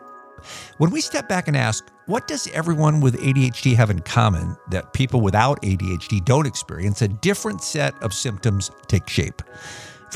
When 0.79 0.91
we 0.91 1.01
step 1.01 1.29
back 1.29 1.49
and 1.49 1.57
ask, 1.57 1.89
what 2.07 2.29
does 2.29 2.49
everyone 2.49 3.01
with 3.01 3.21
ADHD 3.21 3.75
have 3.75 3.91
in 3.91 4.01
common 4.01 4.57
that 4.71 4.93
people 4.93 5.21
without 5.21 5.61
ADHD 5.63 6.25
don't 6.25 6.47
experience? 6.47 7.03
A 7.03 7.09
different 7.09 7.63
set 7.63 8.01
of 8.03 8.13
symptoms 8.13 8.71
take 8.87 9.09
shape. 9.09 9.43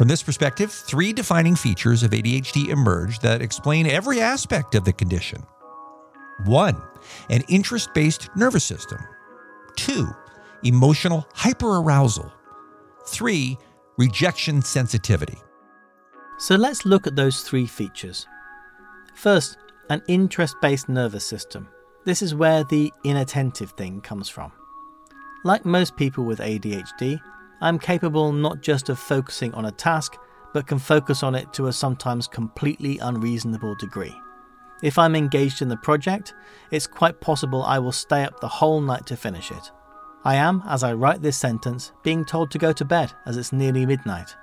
From 0.01 0.09
this 0.09 0.23
perspective, 0.23 0.73
three 0.73 1.13
defining 1.13 1.55
features 1.55 2.03
of 2.03 2.13
ADHD 2.13 2.69
emerge 2.69 3.19
that 3.19 3.43
explain 3.43 3.87
every 3.87 4.19
aspect 4.19 4.75
of 4.75 4.87
the 4.87 4.95
condition. 4.95 5.43
One, 6.47 6.81
an 7.29 7.43
interest 7.51 7.93
based 7.93 8.31
nervous 8.35 8.65
system. 8.65 8.99
Two, 9.77 10.09
emotional 10.65 11.29
hyperarousal. 11.35 12.33
Three, 13.09 13.59
rejection 13.99 14.63
sensitivity. 14.63 15.37
So 16.39 16.57
let's 16.57 16.87
look 16.87 17.07
at 17.07 17.15
those 17.15 17.43
three 17.43 17.67
features. 17.67 18.27
First, 19.15 19.59
an 19.91 20.01
interest 20.09 20.57
based 20.63 20.89
nervous 20.89 21.27
system. 21.27 21.69
This 22.07 22.23
is 22.23 22.35
where 22.35 22.65
the 22.65 22.91
inattentive 23.05 23.73
thing 23.73 24.01
comes 24.01 24.31
from. 24.31 24.51
Like 25.45 25.67
most 25.67 25.95
people 25.99 26.25
with 26.25 26.39
ADHD, 26.39 27.21
I'm 27.61 27.79
capable 27.79 28.33
not 28.33 28.63
just 28.63 28.89
of 28.89 28.99
focusing 28.99 29.53
on 29.55 29.67
a 29.67 29.73
task, 29.73 30.17
but 30.53 30.67
can 30.67 30.79
focus 30.79 31.23
on 31.23 31.35
it 31.35 31.53
to 31.55 31.67
a 31.67 31.73
sometimes 31.73 32.27
completely 32.27 32.99
unreasonable 32.99 33.75
degree. 33.77 34.15
If 34.83 34.99
I'm 34.99 35.15
engaged 35.15 35.61
in 35.61 35.69
the 35.69 35.77
project, 35.77 36.35
it's 36.71 36.87
quite 36.87 37.21
possible 37.21 37.63
I 37.63 37.79
will 37.79 37.93
stay 37.93 38.25
up 38.25 38.41
the 38.41 38.49
whole 38.49 38.81
night 38.81 39.07
to 39.07 39.17
finish 39.17 39.51
it. 39.51 39.71
I 40.25 40.37
am, 40.37 40.63
as 40.67 40.83
I 40.83 40.95
write 40.95 41.23
this 41.23 41.37
sentence, 41.37 41.93
being 42.03 42.25
told 42.25 42.51
to 42.51 42.59
go 42.59 42.73
to 42.73 42.85
bed 42.85 43.13
as 43.27 43.37
it's 43.37 43.53
nearly 43.53 43.87
midnight. 43.87 44.35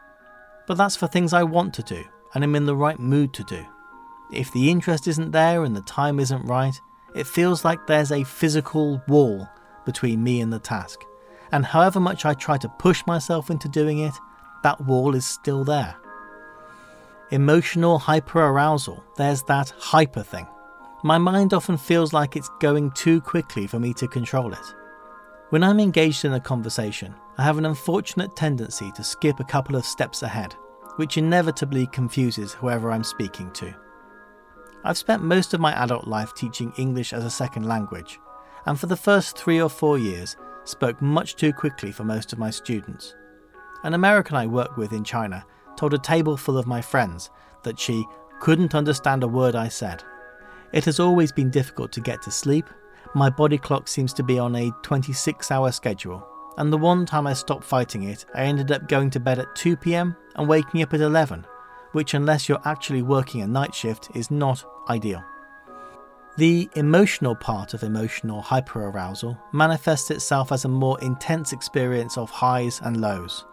But 0.67 0.77
that's 0.77 0.95
for 0.95 1.07
things 1.07 1.33
I 1.33 1.43
want 1.43 1.73
to 1.75 1.83
do 1.83 2.03
and 2.33 2.43
am 2.43 2.55
in 2.55 2.65
the 2.65 2.75
right 2.75 2.99
mood 2.99 3.33
to 3.33 3.43
do. 3.43 3.65
If 4.31 4.51
the 4.51 4.69
interest 4.69 5.07
isn't 5.07 5.31
there 5.31 5.63
and 5.63 5.75
the 5.75 5.81
time 5.81 6.19
isn't 6.19 6.45
right, 6.45 6.79
it 7.15 7.25
feels 7.25 7.63
like 7.63 7.87
there's 7.87 8.11
a 8.11 8.23
physical 8.23 9.01
wall 9.07 9.47
between 9.85 10.23
me 10.23 10.41
and 10.41 10.51
the 10.51 10.59
task. 10.59 11.03
And 11.51 11.65
however 11.65 11.99
much 11.99 12.25
I 12.25 12.33
try 12.33 12.57
to 12.57 12.69
push 12.69 13.05
myself 13.05 13.49
into 13.49 13.69
doing 13.69 13.99
it, 13.99 14.13
that 14.63 14.81
wall 14.81 15.15
is 15.15 15.25
still 15.25 15.63
there. 15.63 15.95
Emotional 17.31 17.99
hyperarousal, 17.99 19.03
there's 19.17 19.43
that 19.43 19.73
hyper 19.77 20.23
thing. 20.23 20.47
My 21.03 21.17
mind 21.17 21.53
often 21.53 21.77
feels 21.77 22.13
like 22.13 22.35
it's 22.35 22.49
going 22.59 22.91
too 22.91 23.21
quickly 23.21 23.67
for 23.67 23.79
me 23.79 23.93
to 23.95 24.07
control 24.07 24.53
it. 24.53 24.75
When 25.49 25.63
I'm 25.63 25.79
engaged 25.79 26.25
in 26.25 26.33
a 26.33 26.39
conversation, 26.39 27.15
I 27.37 27.43
have 27.43 27.57
an 27.57 27.65
unfortunate 27.65 28.35
tendency 28.35 28.91
to 28.93 29.03
skip 29.03 29.39
a 29.39 29.45
couple 29.45 29.75
of 29.75 29.85
steps 29.85 30.23
ahead, 30.23 30.55
which 30.95 31.17
inevitably 31.17 31.87
confuses 31.87 32.53
whoever 32.53 32.91
I'm 32.91 33.03
speaking 33.03 33.51
to. 33.51 33.73
I've 34.83 34.97
spent 34.97 35.23
most 35.23 35.53
of 35.53 35.59
my 35.59 35.73
adult 35.83 36.07
life 36.07 36.33
teaching 36.33 36.73
English 36.77 37.13
as 37.13 37.23
a 37.23 37.29
second 37.29 37.65
language, 37.67 38.19
and 38.65 38.79
for 38.79 38.87
the 38.87 38.97
first 38.97 39.37
three 39.37 39.61
or 39.61 39.69
four 39.69 39.97
years, 39.97 40.35
spoke 40.67 41.01
much 41.01 41.35
too 41.35 41.53
quickly 41.53 41.91
for 41.91 42.03
most 42.03 42.33
of 42.33 42.39
my 42.39 42.49
students. 42.49 43.15
An 43.83 43.93
American 43.93 44.35
I 44.35 44.47
work 44.47 44.77
with 44.77 44.93
in 44.93 45.03
China 45.03 45.45
told 45.75 45.93
a 45.93 45.99
table 45.99 46.37
full 46.37 46.57
of 46.57 46.67
my 46.67 46.81
friends 46.81 47.29
that 47.63 47.79
she 47.79 48.05
couldn't 48.39 48.75
understand 48.75 49.23
a 49.23 49.27
word 49.27 49.55
I 49.55 49.67
said. 49.67 50.03
It 50.73 50.85
has 50.85 50.99
always 50.99 51.31
been 51.31 51.49
difficult 51.49 51.91
to 51.93 52.01
get 52.01 52.21
to 52.23 52.31
sleep 52.31 52.65
my 53.13 53.29
body 53.29 53.57
clock 53.57 53.87
seems 53.87 54.13
to 54.13 54.23
be 54.23 54.37
on 54.37 54.55
a 54.55 54.71
26 54.83 55.51
hour 55.51 55.71
schedule, 55.71 56.27
and 56.57 56.71
the 56.71 56.77
one 56.77 57.05
time 57.05 57.27
I 57.27 57.33
stopped 57.33 57.63
fighting 57.63 58.03
it, 58.03 58.25
I 58.35 58.43
ended 58.43 58.71
up 58.71 58.87
going 58.87 59.09
to 59.11 59.19
bed 59.19 59.39
at 59.39 59.55
2 59.55 59.77
pm 59.77 60.15
and 60.35 60.47
waking 60.47 60.81
up 60.81 60.93
at 60.93 61.01
11, 61.01 61.45
which, 61.93 62.13
unless 62.13 62.47
you're 62.47 62.61
actually 62.65 63.01
working 63.01 63.41
a 63.41 63.47
night 63.47 63.73
shift, 63.73 64.09
is 64.13 64.29
not 64.29 64.63
ideal. 64.89 65.23
The 66.37 66.69
emotional 66.75 67.35
part 67.35 67.73
of 67.73 67.81
emotional 67.81 68.43
hyperarousal 68.43 69.39
manifests 69.53 70.11
itself 70.11 70.51
as 70.51 70.65
a 70.65 70.69
more 70.69 70.99
intense 71.01 71.51
experience 71.51 72.15
of 72.15 72.29
highs 72.29 72.79
and 72.83 73.01
lows. 73.01 73.47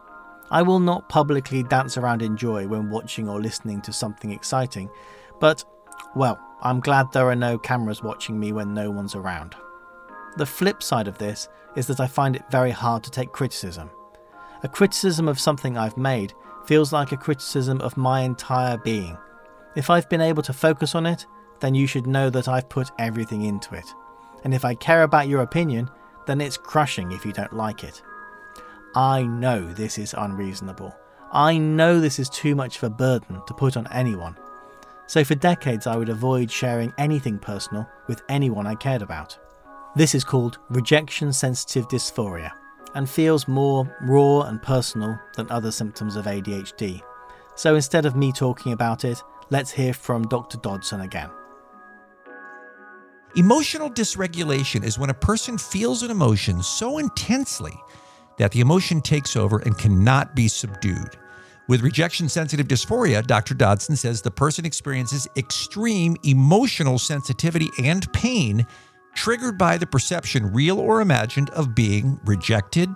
I 0.51 0.61
will 0.61 0.81
not 0.81 1.09
publicly 1.09 1.63
dance 1.63 1.97
around 1.97 2.21
in 2.21 2.37
joy 2.37 2.67
when 2.67 2.91
watching 2.91 3.27
or 3.27 3.41
listening 3.41 3.81
to 3.83 3.93
something 3.95 4.33
exciting, 4.33 4.91
but, 5.41 5.65
well, 6.15 6.39
I'm 6.61 6.81
glad 6.81 7.11
there 7.11 7.31
are 7.31 7.35
no 7.35 7.57
cameras 7.57 8.03
watching 8.03 8.39
me 8.39 8.53
when 8.53 8.75
no 8.75 8.91
one's 8.91 9.15
around. 9.15 9.55
The 10.37 10.45
flip 10.45 10.83
side 10.83 11.09
of 11.09 11.17
this 11.17 11.49
is 11.77 11.87
that 11.87 12.01
I 12.01 12.07
find 12.07 12.37
it 12.37 12.51
very 12.51 12.71
hard 12.71 13.03
to 13.05 13.11
take 13.11 13.33
criticism. 13.33 13.91
A 14.63 14.69
criticism 14.69 15.27
of 15.27 15.41
something 15.41 15.79
I've 15.79 15.97
made 15.97 16.35
feels 16.67 16.93
like 16.93 17.13
a 17.13 17.17
criticism 17.17 17.81
of 17.81 17.97
my 17.97 18.21
entire 18.21 18.77
being. 18.77 19.17
If 19.75 19.89
I've 19.89 20.11
been 20.11 20.21
able 20.21 20.43
to 20.43 20.53
focus 20.53 20.95
on 20.95 21.07
it, 21.07 21.25
then 21.61 21.75
you 21.75 21.87
should 21.87 22.07
know 22.07 22.31
that 22.31 22.49
I've 22.49 22.69
put 22.69 22.91
everything 22.99 23.43
into 23.43 23.75
it. 23.75 23.87
And 24.45 24.53
if 24.53 24.65
I 24.65 24.75
care 24.75 25.03
about 25.03 25.29
your 25.29 25.43
opinion, 25.43 25.91
then 26.27 26.41
it's 26.41 26.57
crushing 26.57 27.13
if 27.13 27.25
you 27.25 27.33
don't 27.33 27.53
like 27.53 27.85
it. 27.85 28.03
I 28.95 29.23
know 29.23 29.73
this 29.73 29.99
is 29.99 30.15
unreasonable. 30.17 30.95
I 31.33 31.59
know 31.59 32.01
this 32.01 32.19
is 32.19 32.29
too 32.29 32.55
much 32.55 32.77
of 32.77 32.85
a 32.85 32.91
burden 32.91 33.43
to 33.47 33.55
put 33.55 33.77
on 33.77 33.89
anyone, 33.89 34.37
so 35.07 35.25
for 35.25 35.35
decades 35.35 35.87
I 35.87 35.97
would 35.97 36.09
avoid 36.09 36.51
sharing 36.51 36.93
anything 36.97 37.39
personal 37.39 37.89
with 38.07 38.23
anyone 38.29 38.67
I 38.67 38.75
cared 38.77 39.03
about. 39.03 39.39
This 39.97 40.15
is 40.15 40.25
called 40.25 40.59
rejection 40.71 41.33
sensitive 41.33 41.89
dysphoria 41.89 42.53
and 42.95 43.11
feels 43.11 43.49
more 43.49 43.93
raw 44.03 44.43
and 44.43 44.63
personal 44.63 45.19
than 45.37 45.51
other 45.51 45.73
symptoms 45.73 46.17
of 46.17 46.27
ADHD. 46.27 47.01
So 47.57 47.75
instead 47.75 48.07
of 48.07 48.17
me 48.17 48.33
talking 48.33 48.73
about 48.73 49.05
it, 49.05 49.23
let's 49.51 49.71
hear 49.71 49.93
from 49.93 50.29
Dr. 50.29 50.59
Dodson 50.59 51.01
again. 51.01 51.31
Emotional 53.37 53.91
dysregulation 53.91 54.85
is 54.85 54.97
when 54.97 55.11
a 55.11 55.15
person 55.15 55.59
feels 55.59 56.05
an 56.05 56.11
emotion 56.13 56.63
so 56.63 56.99
intensely 56.99 57.73
that 58.39 58.53
the 58.53 58.61
emotion 58.61 59.01
takes 59.01 59.35
over 59.35 59.59
and 59.59 59.77
cannot 59.77 60.37
be 60.37 60.47
subdued. 60.47 61.19
With 61.67 61.83
rejection 61.83 62.29
sensitive 62.29 62.69
dysphoria, 62.69 63.27
Dr. 63.27 63.55
Dodson 63.55 63.97
says 63.97 64.23
the 64.23 64.31
person 64.31 64.65
experiences 64.65 65.27
extreme 65.37 66.17
emotional 66.23 66.97
sensitivity 66.97 67.71
and 67.83 68.13
pain 68.13 68.65
triggered 69.17 69.59
by 69.59 69.79
the 69.79 69.87
perception, 69.87 70.53
real 70.53 70.79
or 70.79 71.01
imagined, 71.01 71.51
of 71.51 71.75
being 71.75 72.21
rejected, 72.25 72.89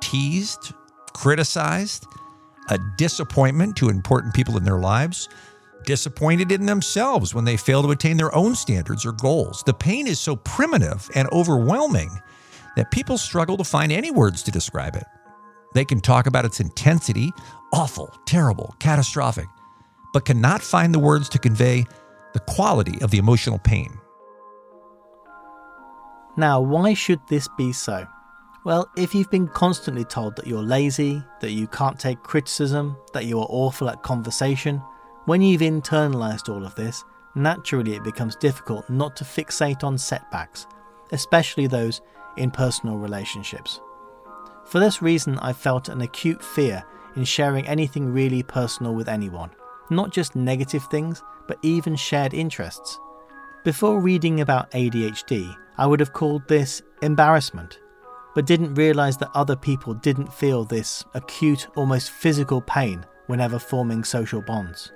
teased, 0.00 0.72
criticized, 1.12 2.06
a 2.70 2.78
disappointment 2.96 3.76
to 3.76 3.90
important 3.90 4.32
people 4.32 4.56
in 4.56 4.64
their 4.64 4.78
lives, 4.78 5.28
disappointed 5.84 6.52
in 6.52 6.66
themselves 6.66 7.34
when 7.34 7.44
they 7.44 7.56
fail 7.56 7.82
to 7.82 7.90
attain 7.90 8.16
their 8.16 8.34
own 8.34 8.54
standards 8.54 9.04
or 9.04 9.12
goals. 9.12 9.62
The 9.64 9.74
pain 9.74 10.06
is 10.06 10.20
so 10.20 10.36
primitive 10.36 11.10
and 11.14 11.28
overwhelming 11.30 12.10
that 12.76 12.90
people 12.90 13.18
struggle 13.18 13.56
to 13.56 13.64
find 13.64 13.92
any 13.92 14.10
words 14.10 14.42
to 14.44 14.50
describe 14.50 14.96
it. 14.96 15.04
They 15.74 15.84
can 15.84 16.00
talk 16.00 16.26
about 16.26 16.44
its 16.44 16.60
intensity, 16.60 17.32
awful, 17.72 18.14
terrible, 18.26 18.74
catastrophic, 18.78 19.46
but 20.12 20.24
cannot 20.24 20.62
find 20.62 20.94
the 20.94 20.98
words 20.98 21.28
to 21.30 21.38
convey 21.38 21.86
the 22.34 22.40
quality 22.40 23.00
of 23.02 23.10
the 23.10 23.18
emotional 23.18 23.58
pain. 23.58 23.98
Now, 26.36 26.60
why 26.60 26.94
should 26.94 27.20
this 27.28 27.48
be 27.58 27.72
so? 27.72 28.06
Well, 28.64 28.88
if 28.96 29.14
you've 29.14 29.30
been 29.30 29.48
constantly 29.48 30.04
told 30.04 30.36
that 30.36 30.46
you're 30.46 30.62
lazy, 30.62 31.22
that 31.40 31.50
you 31.50 31.66
can't 31.66 31.98
take 31.98 32.22
criticism, 32.22 32.96
that 33.12 33.26
you 33.26 33.38
are 33.40 33.46
awful 33.50 33.88
at 33.90 34.02
conversation, 34.02 34.80
when 35.24 35.40
you've 35.40 35.60
internalized 35.60 36.48
all 36.48 36.64
of 36.64 36.74
this, 36.74 37.04
naturally 37.34 37.94
it 37.94 38.04
becomes 38.04 38.36
difficult 38.36 38.88
not 38.90 39.16
to 39.16 39.24
fixate 39.24 39.84
on 39.84 39.96
setbacks, 39.96 40.66
especially 41.12 41.66
those 41.66 42.00
in 42.36 42.50
personal 42.50 42.96
relationships. 42.96 43.80
For 44.64 44.80
this 44.80 45.02
reason, 45.02 45.38
I 45.38 45.52
felt 45.52 45.88
an 45.88 46.00
acute 46.00 46.42
fear 46.42 46.82
in 47.16 47.24
sharing 47.24 47.66
anything 47.66 48.12
really 48.12 48.42
personal 48.42 48.94
with 48.94 49.08
anyone, 49.08 49.50
not 49.90 50.12
just 50.12 50.34
negative 50.34 50.84
things, 50.86 51.22
but 51.46 51.58
even 51.62 51.94
shared 51.94 52.34
interests. 52.34 52.98
Before 53.64 54.00
reading 54.00 54.40
about 54.40 54.70
ADHD, 54.72 55.54
I 55.78 55.86
would 55.86 56.00
have 56.00 56.12
called 56.12 56.48
this 56.48 56.82
embarrassment, 57.02 57.78
but 58.34 58.46
didn't 58.46 58.74
realise 58.74 59.16
that 59.18 59.30
other 59.34 59.56
people 59.56 59.94
didn't 59.94 60.32
feel 60.32 60.64
this 60.64 61.04
acute, 61.14 61.68
almost 61.76 62.10
physical 62.10 62.60
pain 62.60 63.04
whenever 63.26 63.58
forming 63.58 64.04
social 64.04 64.40
bonds. 64.40 64.92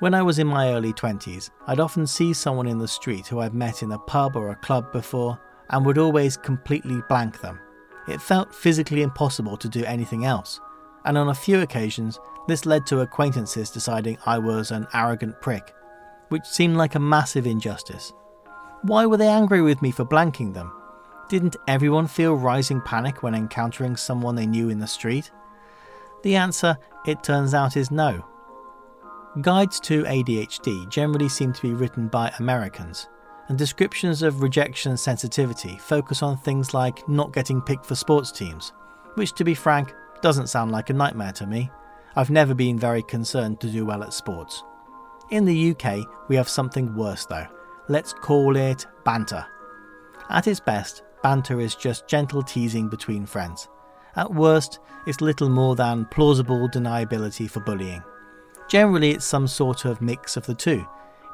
When 0.00 0.14
I 0.14 0.22
was 0.22 0.38
in 0.38 0.46
my 0.46 0.72
early 0.72 0.94
20s, 0.94 1.50
I'd 1.66 1.78
often 1.78 2.06
see 2.06 2.32
someone 2.32 2.66
in 2.66 2.78
the 2.78 2.88
street 2.88 3.26
who 3.26 3.40
I'd 3.40 3.52
met 3.52 3.82
in 3.82 3.92
a 3.92 3.98
pub 3.98 4.34
or 4.34 4.48
a 4.48 4.56
club 4.56 4.90
before 4.92 5.38
and 5.68 5.84
would 5.84 5.98
always 5.98 6.38
completely 6.38 7.02
blank 7.10 7.42
them. 7.42 7.60
It 8.08 8.22
felt 8.22 8.54
physically 8.54 9.02
impossible 9.02 9.58
to 9.58 9.68
do 9.68 9.84
anything 9.84 10.24
else, 10.24 10.58
and 11.04 11.18
on 11.18 11.28
a 11.28 11.34
few 11.34 11.60
occasions, 11.60 12.18
this 12.48 12.64
led 12.64 12.86
to 12.86 13.00
acquaintances 13.00 13.68
deciding 13.68 14.16
I 14.24 14.38
was 14.38 14.70
an 14.70 14.86
arrogant 14.94 15.38
prick, 15.42 15.74
which 16.30 16.46
seemed 16.46 16.78
like 16.78 16.94
a 16.94 16.98
massive 16.98 17.46
injustice. 17.46 18.14
Why 18.80 19.04
were 19.04 19.18
they 19.18 19.28
angry 19.28 19.60
with 19.60 19.82
me 19.82 19.90
for 19.90 20.06
blanking 20.06 20.54
them? 20.54 20.72
Didn't 21.28 21.56
everyone 21.68 22.06
feel 22.06 22.36
rising 22.36 22.80
panic 22.80 23.22
when 23.22 23.34
encountering 23.34 23.96
someone 23.96 24.34
they 24.34 24.46
knew 24.46 24.70
in 24.70 24.78
the 24.78 24.86
street? 24.86 25.30
The 26.22 26.36
answer, 26.36 26.78
it 27.06 27.22
turns 27.22 27.52
out, 27.52 27.76
is 27.76 27.90
no. 27.90 28.24
Guides 29.38 29.78
to 29.80 30.02
ADHD 30.02 30.88
generally 30.88 31.28
seem 31.28 31.52
to 31.52 31.62
be 31.62 31.72
written 31.72 32.08
by 32.08 32.32
Americans, 32.40 33.08
and 33.46 33.56
descriptions 33.56 34.22
of 34.22 34.42
rejection 34.42 34.96
sensitivity 34.96 35.78
focus 35.78 36.24
on 36.24 36.36
things 36.36 36.74
like 36.74 37.08
not 37.08 37.32
getting 37.32 37.60
picked 37.62 37.86
for 37.86 37.94
sports 37.94 38.32
teams, 38.32 38.72
which, 39.14 39.32
to 39.34 39.44
be 39.44 39.54
frank, 39.54 39.94
doesn't 40.20 40.48
sound 40.48 40.72
like 40.72 40.90
a 40.90 40.94
nightmare 40.94 41.30
to 41.30 41.46
me. 41.46 41.70
I've 42.16 42.30
never 42.30 42.54
been 42.54 42.76
very 42.76 43.04
concerned 43.04 43.60
to 43.60 43.70
do 43.70 43.86
well 43.86 44.02
at 44.02 44.12
sports. 44.12 44.64
In 45.30 45.44
the 45.44 45.70
UK, 45.70 46.08
we 46.26 46.34
have 46.34 46.48
something 46.48 46.96
worse 46.96 47.24
though. 47.24 47.46
Let's 47.86 48.12
call 48.12 48.56
it 48.56 48.84
banter. 49.04 49.46
At 50.28 50.48
its 50.48 50.58
best, 50.58 51.04
banter 51.22 51.60
is 51.60 51.76
just 51.76 52.08
gentle 52.08 52.42
teasing 52.42 52.88
between 52.88 53.26
friends. 53.26 53.68
At 54.16 54.34
worst, 54.34 54.80
it's 55.06 55.20
little 55.20 55.48
more 55.48 55.76
than 55.76 56.06
plausible 56.06 56.68
deniability 56.68 57.48
for 57.48 57.60
bullying. 57.60 58.02
Generally, 58.70 59.10
it's 59.10 59.24
some 59.24 59.48
sort 59.48 59.84
of 59.84 60.00
mix 60.00 60.36
of 60.36 60.46
the 60.46 60.54
two, 60.54 60.86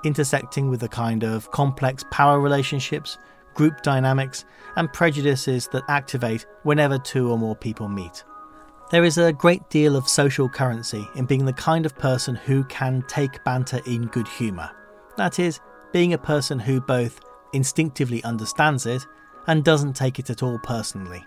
intersecting 0.04 0.70
with 0.70 0.82
a 0.84 0.88
kind 0.88 1.22
of 1.22 1.50
complex 1.50 2.02
power 2.10 2.40
relationships, 2.40 3.18
group 3.52 3.82
dynamics, 3.82 4.46
and 4.76 4.90
prejudices 4.94 5.68
that 5.68 5.84
activate 5.88 6.46
whenever 6.62 6.98
two 6.98 7.30
or 7.30 7.36
more 7.36 7.54
people 7.54 7.88
meet. 7.88 8.24
There 8.90 9.04
is 9.04 9.18
a 9.18 9.34
great 9.34 9.68
deal 9.68 9.96
of 9.96 10.08
social 10.08 10.48
currency 10.48 11.06
in 11.14 11.26
being 11.26 11.44
the 11.44 11.52
kind 11.52 11.84
of 11.84 11.98
person 11.98 12.34
who 12.34 12.64
can 12.64 13.04
take 13.06 13.44
banter 13.44 13.82
in 13.84 14.06
good 14.06 14.28
humour. 14.28 14.70
That 15.18 15.38
is, 15.38 15.60
being 15.92 16.14
a 16.14 16.18
person 16.18 16.58
who 16.58 16.80
both 16.80 17.20
instinctively 17.52 18.24
understands 18.24 18.86
it 18.86 19.04
and 19.46 19.62
doesn't 19.62 19.94
take 19.94 20.18
it 20.18 20.30
at 20.30 20.42
all 20.42 20.58
personally. 20.60 21.22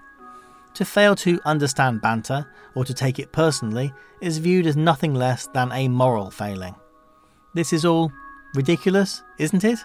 To 0.80 0.86
fail 0.86 1.14
to 1.18 1.42
understand 1.44 2.00
banter 2.00 2.48
or 2.74 2.86
to 2.86 2.94
take 2.94 3.20
it 3.20 3.34
personally 3.34 3.94
is 4.22 4.38
viewed 4.38 4.66
as 4.66 4.78
nothing 4.78 5.14
less 5.14 5.46
than 5.48 5.74
a 5.74 5.90
moral 5.90 6.32
failing. 6.32 6.74
This 7.54 7.74
is 7.74 7.84
all 7.84 8.10
ridiculous, 8.56 9.22
isn't 9.40 9.66
it? 9.66 9.78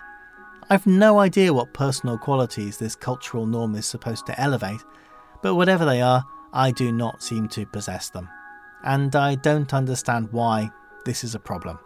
I've 0.70 0.86
no 0.86 1.18
idea 1.18 1.52
what 1.52 1.74
personal 1.74 2.16
qualities 2.16 2.78
this 2.78 2.94
cultural 2.94 3.44
norm 3.44 3.74
is 3.74 3.86
supposed 3.86 4.24
to 4.26 4.40
elevate, 4.40 4.84
but 5.42 5.56
whatever 5.56 5.84
they 5.84 6.00
are, 6.00 6.22
I 6.52 6.70
do 6.70 6.92
not 6.92 7.24
seem 7.24 7.48
to 7.48 7.66
possess 7.66 8.10
them. 8.10 8.28
And 8.84 9.16
I 9.16 9.34
don't 9.34 9.74
understand 9.74 10.28
why 10.30 10.70
this 11.04 11.24
is 11.24 11.34
a 11.34 11.40
problem. 11.40 11.80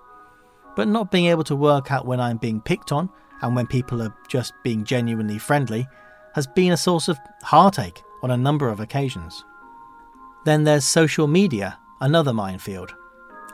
But 0.77 0.87
not 0.87 1.11
being 1.11 1.29
able 1.29 1.45
to 1.45 1.57
work 1.57 1.91
out 1.91 2.05
when 2.05 2.21
I'm 2.21 2.37
being 2.37 2.61
picked 2.61 2.93
on 2.93 3.09
and 3.41 3.57
when 3.57 3.69
people 3.69 4.03
are 4.03 4.15
just 4.29 4.53
being 4.63 4.85
genuinely 4.85 5.39
friendly 5.39 5.89
has 6.35 6.47
been 6.47 6.73
a 6.73 6.77
source 6.77 7.09
of 7.09 7.19
heartache 7.43 8.03
on 8.23 8.31
a 8.31 8.37
number 8.37 8.69
of 8.69 8.81
occasions. 8.81 9.45
Then 10.45 10.65
there's 10.65 10.85
social 10.85 11.27
media, 11.27 11.79
another 12.01 12.33
minefield. 12.33 12.95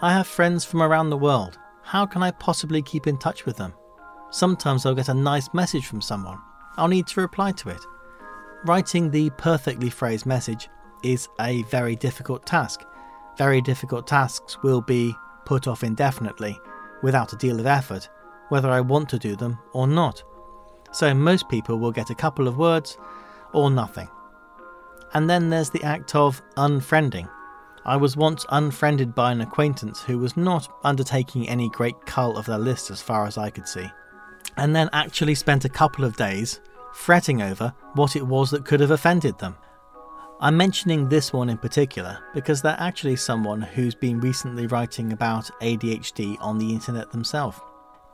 I 0.01 0.13
have 0.13 0.27
friends 0.27 0.65
from 0.65 0.83
around 0.83 1.11
the 1.11 1.17
world. 1.17 1.59
How 1.83 2.07
can 2.07 2.23
I 2.23 2.31
possibly 2.31 2.83
keep 2.83 3.07
in 3.07 3.19
touch 3.19 3.47
with 3.47 3.57
them? 3.57 3.75
Sometimes 4.31 4.85
I'll 4.85 4.95
get 4.95 5.09
a 5.09 5.15
nice 5.15 5.49
message 5.55 5.87
from 5.87 6.01
someone. 6.01 6.39
I'll 6.77 6.89
need 6.89 7.07
to 7.09 7.21
reply 7.21 7.53
to 7.53 7.69
it. 7.69 7.81
Writing 8.65 9.11
the 9.11 9.31
perfectly 9.31 9.91
phrased 9.91 10.27
message 10.27 10.69
is 11.03 11.29
a 11.41 11.63
very 11.65 11.97
difficult 11.97 12.47
task. 12.47 12.85
Very 13.37 13.61
difficult 13.61 14.07
tasks 14.07 14.63
will 14.63 14.81
be 14.81 15.15
put 15.45 15.69
off 15.69 15.85
indefinitely, 15.85 16.59
without 17.03 17.33
a 17.33 17.37
deal 17.37 17.61
of 17.61 17.67
effort, 17.67 18.09
whether 18.49 18.71
I 18.71 18.81
want 18.81 19.09
to 19.11 19.19
do 19.19 19.37
them 19.37 19.59
or 19.73 19.87
not. 19.87 20.23
So 20.93 21.13
most 21.13 21.49
people 21.49 21.79
will 21.79 21.93
get 21.93 22.11
a 22.11 22.15
couple 22.15 22.49
of 22.49 22.57
words 22.57 22.97
or 23.53 23.71
nothing. 23.71 24.09
And 25.15 25.31
then 25.31 25.49
there's 25.49 25.71
the 25.71 25.83
act 25.83 26.15
of 26.15 26.43
unfriending. 26.57 27.29
I 27.87 27.97
was 27.97 28.17
once 28.17 28.47
unfriended 28.49 29.15
by 29.15 29.31
an 29.31 29.43
acquaintance 29.43 30.03
who 30.03 30.19
was 30.19 30.37
not 30.37 30.69
undertaking 30.85 31.49
any 31.49 31.69
great 31.69 32.07
cull 32.07 32.37
of 32.37 32.47
their 32.47 32.59
list 32.59 32.91
as 32.91 33.03
far 33.03 33.27
as 33.27 33.39
I 33.39 33.51
could 33.51 33.69
see, 33.69 33.87
and 34.57 34.75
then 34.75 34.89
actually 34.93 35.35
spent 35.35 35.65
a 35.65 35.69
couple 35.69 36.05
of 36.05 36.17
days 36.17 36.61
fretting 36.95 37.43
over 37.43 37.75
what 37.95 38.17
it 38.17 38.27
was 38.27 38.51
that 38.51 38.65
could 38.65 38.81
have 38.81 38.91
offended 38.91 39.39
them. 39.39 39.57
I'm 40.41 40.57
mentioning 40.57 41.09
this 41.09 41.33
one 41.33 41.49
in 41.49 41.59
particular 41.59 42.19
because 42.35 42.61
they're 42.61 42.77
actually 42.79 43.17
someone 43.17 43.61
who's 43.61 43.95
been 43.95 44.21
recently 44.21 44.67
writing 44.67 45.13
about 45.13 45.51
ADHD 45.61 46.37
on 46.41 46.59
the 46.59 46.71
internet 46.71 47.11
themselves. 47.13 47.61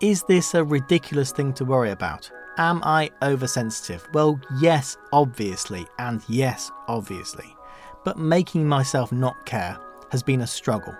Is 0.01 0.23
this 0.25 0.55
a 0.55 0.65
ridiculous 0.65 1.33
thing 1.33 1.53
to 1.55 1.65
worry 1.65 1.91
about? 1.91 2.31
Am 2.59 2.83
I 2.85 3.11
oversensitive? 3.23 4.07
Well, 4.13 4.41
yes, 4.59 4.97
obviously, 5.13 5.87
and 5.99 6.23
yes, 6.29 6.71
obviously. 6.89 7.57
But 8.05 8.19
making 8.19 8.67
myself 8.67 9.13
not 9.13 9.47
care 9.47 9.79
has 10.11 10.23
been 10.23 10.43
a 10.43 10.47
struggle, 10.47 10.95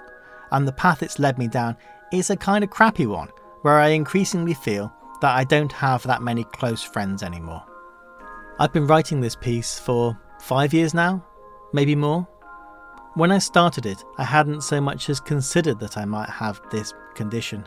and 0.53 0.67
the 0.67 0.73
path 0.73 1.03
it's 1.03 1.19
led 1.19 1.39
me 1.39 1.49
down 1.49 1.77
is 2.13 2.31
a 2.31 2.37
kind 2.37 2.65
of 2.65 2.71
crappy 2.71 3.07
one, 3.07 3.29
where 3.63 3.79
I 3.79 3.89
increasingly 3.89 4.55
feel 4.55 4.93
that 5.21 5.37
I 5.37 5.45
don't 5.45 5.73
have 5.73 6.03
that 6.05 6.23
many 6.23 6.45
close 6.45 6.83
friends 6.83 7.23
anymore. 7.23 7.65
I've 8.59 8.73
been 8.73 8.87
writing 8.87 9.21
this 9.21 9.37
piece 9.37 9.79
for 9.79 10.19
five 10.41 10.73
years 10.73 10.95
now, 10.95 11.25
maybe 11.73 11.95
more. 11.95 12.27
When 13.15 13.33
I 13.33 13.39
started 13.39 13.87
it, 13.87 14.03
I 14.19 14.25
hadn't 14.25 14.63
so 14.63 14.81
much 14.81 15.11
as 15.11 15.21
considered 15.21 15.81
that 15.81 15.99
I 15.99 16.05
might 16.05 16.31
have 16.31 16.61
this 16.71 16.95
condition. 17.15 17.67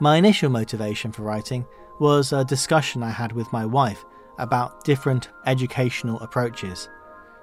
My 0.00 0.16
initial 0.16 0.50
motivation 0.50 1.10
for 1.10 1.22
writing 1.22 1.66
was 1.98 2.32
a 2.32 2.44
discussion 2.44 3.02
I 3.02 3.10
had 3.10 3.32
with 3.32 3.52
my 3.52 3.64
wife 3.64 4.04
about 4.38 4.84
different 4.84 5.28
educational 5.46 6.20
approaches. 6.20 6.88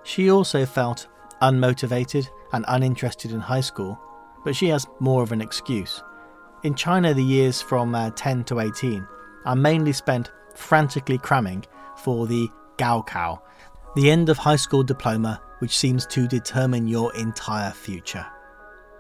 She 0.04 0.32
also 0.32 0.66
felt 0.66 1.08
unmotivated 1.42 2.30
and 2.52 2.66
uninterested 2.68 3.32
in 3.32 3.40
high 3.40 3.62
school, 3.62 4.00
but 4.44 4.56
she 4.56 4.68
has 4.70 4.88
more 5.00 5.24
of 5.24 5.32
an 5.32 5.42
excuse. 5.42 6.04
In 6.64 6.76
China, 6.76 7.14
the 7.14 7.24
years 7.24 7.62
from 7.62 7.96
uh, 7.96 8.12
10 8.12 8.44
to 8.46 8.60
18 8.60 9.08
are 9.46 9.56
mainly 9.56 9.94
spent 9.94 10.32
frantically 10.56 11.18
cramming 11.18 11.64
for 11.96 12.28
the 12.28 12.50
Gaokao, 12.78 13.40
the 13.96 14.12
end 14.12 14.30
of 14.30 14.38
high 14.38 14.56
school 14.56 14.84
diploma 14.84 15.42
which 15.60 15.78
seems 15.78 16.06
to 16.08 16.28
determine 16.28 16.88
your 16.88 17.14
entire 17.16 17.72
future. 17.72 18.26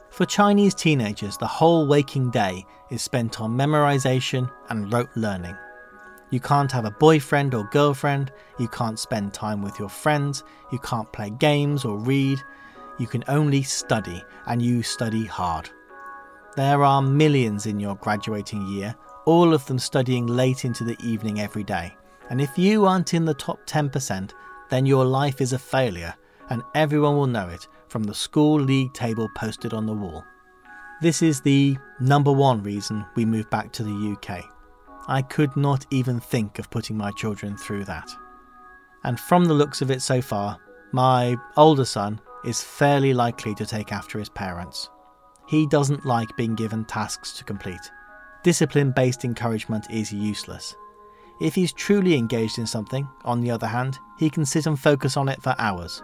For 0.10 0.26
Chinese 0.26 0.74
teenagers, 0.74 1.38
the 1.38 1.48
whole 1.48 1.88
waking 1.88 2.32
day 2.32 2.66
is 2.90 3.02
spent 3.02 3.40
on 3.40 3.56
memorization 3.56 4.52
and 4.70 4.92
rote 4.92 5.10
learning. 5.16 5.56
You 6.32 6.40
can't 6.40 6.72
have 6.72 6.86
a 6.86 6.92
boyfriend 6.92 7.54
or 7.54 7.70
girlfriend, 7.72 8.32
you 8.58 8.68
can't 8.68 9.00
spend 9.00 9.34
time 9.34 9.62
with 9.62 9.80
your 9.80 9.90
friends, 9.90 10.44
you 10.72 10.80
can't 10.80 11.12
play 11.12 11.30
games 11.30 11.86
or 11.86 11.98
read, 11.98 12.40
you 12.98 13.08
can 13.08 13.24
only 13.28 13.64
study, 13.64 14.22
and 14.48 14.62
you 14.62 14.84
study 14.84 15.26
hard. 15.26 15.70
There 16.56 16.84
are 16.84 17.02
millions 17.02 17.68
in 17.68 17.80
your 17.80 17.96
graduating 17.96 18.68
year, 18.68 18.96
all 19.26 19.54
of 19.54 19.66
them 19.68 19.80
studying 19.80 20.26
late 20.26 20.66
into 20.66 20.84
the 20.84 20.98
evening 21.04 21.40
every 21.40 21.64
day. 21.64 21.96
And 22.30 22.42
if 22.42 22.58
you 22.58 22.86
aren't 22.86 23.14
in 23.14 23.26
the 23.26 23.34
top 23.36 23.66
10%, 23.68 24.32
then 24.70 24.86
your 24.86 25.06
life 25.06 25.40
is 25.40 25.54
a 25.54 25.60
failure, 25.60 26.16
and 26.50 26.64
everyone 26.76 27.16
will 27.16 27.28
know 27.28 27.48
it 27.48 27.68
from 27.90 28.04
the 28.04 28.14
school 28.14 28.60
league 28.60 28.94
table 28.94 29.28
posted 29.36 29.74
on 29.74 29.86
the 29.86 29.94
wall. 29.94 30.24
This 31.02 31.22
is 31.22 31.42
the 31.42 31.78
number 32.00 32.32
one 32.32 32.62
reason 32.62 33.06
we 33.16 33.26
moved 33.26 33.50
back 33.50 33.72
to 33.74 33.84
the 33.84 34.16
UK. 34.16 34.44
I 35.08 35.22
could 35.22 35.56
not 35.56 35.86
even 35.92 36.20
think 36.20 36.60
of 36.60 36.70
putting 36.70 36.98
my 36.98 37.12
children 37.12 37.58
through 37.58 37.86
that. 37.86 38.10
And 39.04 39.20
from 39.20 39.46
the 39.46 39.54
looks 39.54 39.82
of 39.82 39.92
it 39.92 40.02
so 40.02 40.22
far, 40.22 40.60
my 40.92 41.36
older 41.56 41.86
son 41.86 42.20
is 42.46 42.62
fairly 42.62 43.14
likely 43.14 43.56
to 43.56 43.66
take 43.66 43.92
after 43.92 44.20
his 44.20 44.30
parents. 44.30 44.90
He 45.48 45.66
doesn't 45.66 46.06
like 46.06 46.36
being 46.38 46.56
given 46.56 46.86
tasks 46.86 47.34
to 47.38 47.44
complete. 47.44 47.92
Discipline 48.44 48.92
based 48.92 49.26
encouragement 49.26 49.88
is 49.90 50.14
useless. 50.14 50.76
If 51.42 51.56
he's 51.56 51.72
truly 51.72 52.16
engaged 52.16 52.60
in 52.60 52.68
something, 52.68 53.08
on 53.24 53.42
the 53.42 53.52
other 53.52 53.68
hand, 53.68 53.98
he 54.18 54.30
can 54.30 54.46
sit 54.46 54.66
and 54.66 54.78
focus 54.78 55.16
on 55.16 55.30
it 55.30 55.42
for 55.42 55.56
hours. 55.58 56.04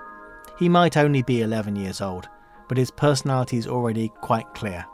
He 0.57 0.69
might 0.69 0.97
only 0.97 1.21
be 1.21 1.41
11 1.41 1.75
years 1.75 2.01
old, 2.01 2.29
but 2.67 2.77
his 2.77 2.91
personality 2.91 3.57
is 3.57 3.67
already 3.67 4.09
quite 4.21 4.53
clear, 4.53 4.85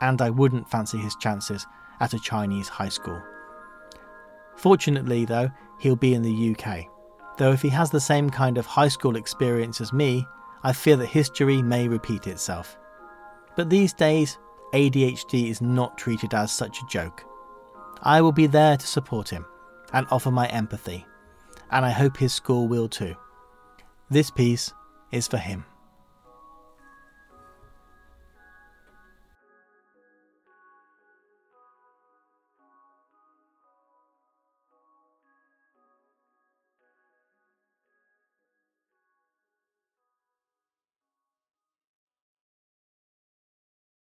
and 0.00 0.20
I 0.20 0.30
wouldn't 0.30 0.70
fancy 0.70 0.98
his 0.98 1.16
chances 1.16 1.66
at 2.00 2.14
a 2.14 2.18
Chinese 2.18 2.68
high 2.68 2.88
school. 2.88 3.22
Fortunately, 4.56 5.24
though, 5.24 5.50
he'll 5.78 5.96
be 5.96 6.14
in 6.14 6.22
the 6.22 6.54
UK, 6.54 6.86
though 7.38 7.52
if 7.52 7.62
he 7.62 7.68
has 7.68 7.90
the 7.90 8.00
same 8.00 8.28
kind 8.28 8.58
of 8.58 8.66
high 8.66 8.88
school 8.88 9.16
experience 9.16 9.80
as 9.80 9.92
me, 9.92 10.26
I 10.62 10.72
fear 10.72 10.96
that 10.96 11.06
history 11.06 11.62
may 11.62 11.88
repeat 11.88 12.26
itself. 12.26 12.76
But 13.56 13.70
these 13.70 13.92
days, 13.92 14.38
ADHD 14.72 15.50
is 15.50 15.60
not 15.60 15.96
treated 15.96 16.34
as 16.34 16.50
such 16.50 16.80
a 16.80 16.86
joke. 16.86 17.24
I 18.02 18.20
will 18.20 18.32
be 18.32 18.46
there 18.46 18.76
to 18.76 18.86
support 18.86 19.28
him 19.28 19.46
and 19.92 20.06
offer 20.10 20.30
my 20.30 20.48
empathy, 20.48 21.06
and 21.70 21.84
I 21.84 21.90
hope 21.90 22.16
his 22.16 22.32
school 22.32 22.66
will 22.66 22.88
too. 22.88 23.14
This 24.10 24.30
piece 24.30 24.72
is 25.14 25.28
for 25.28 25.38
him. 25.38 25.64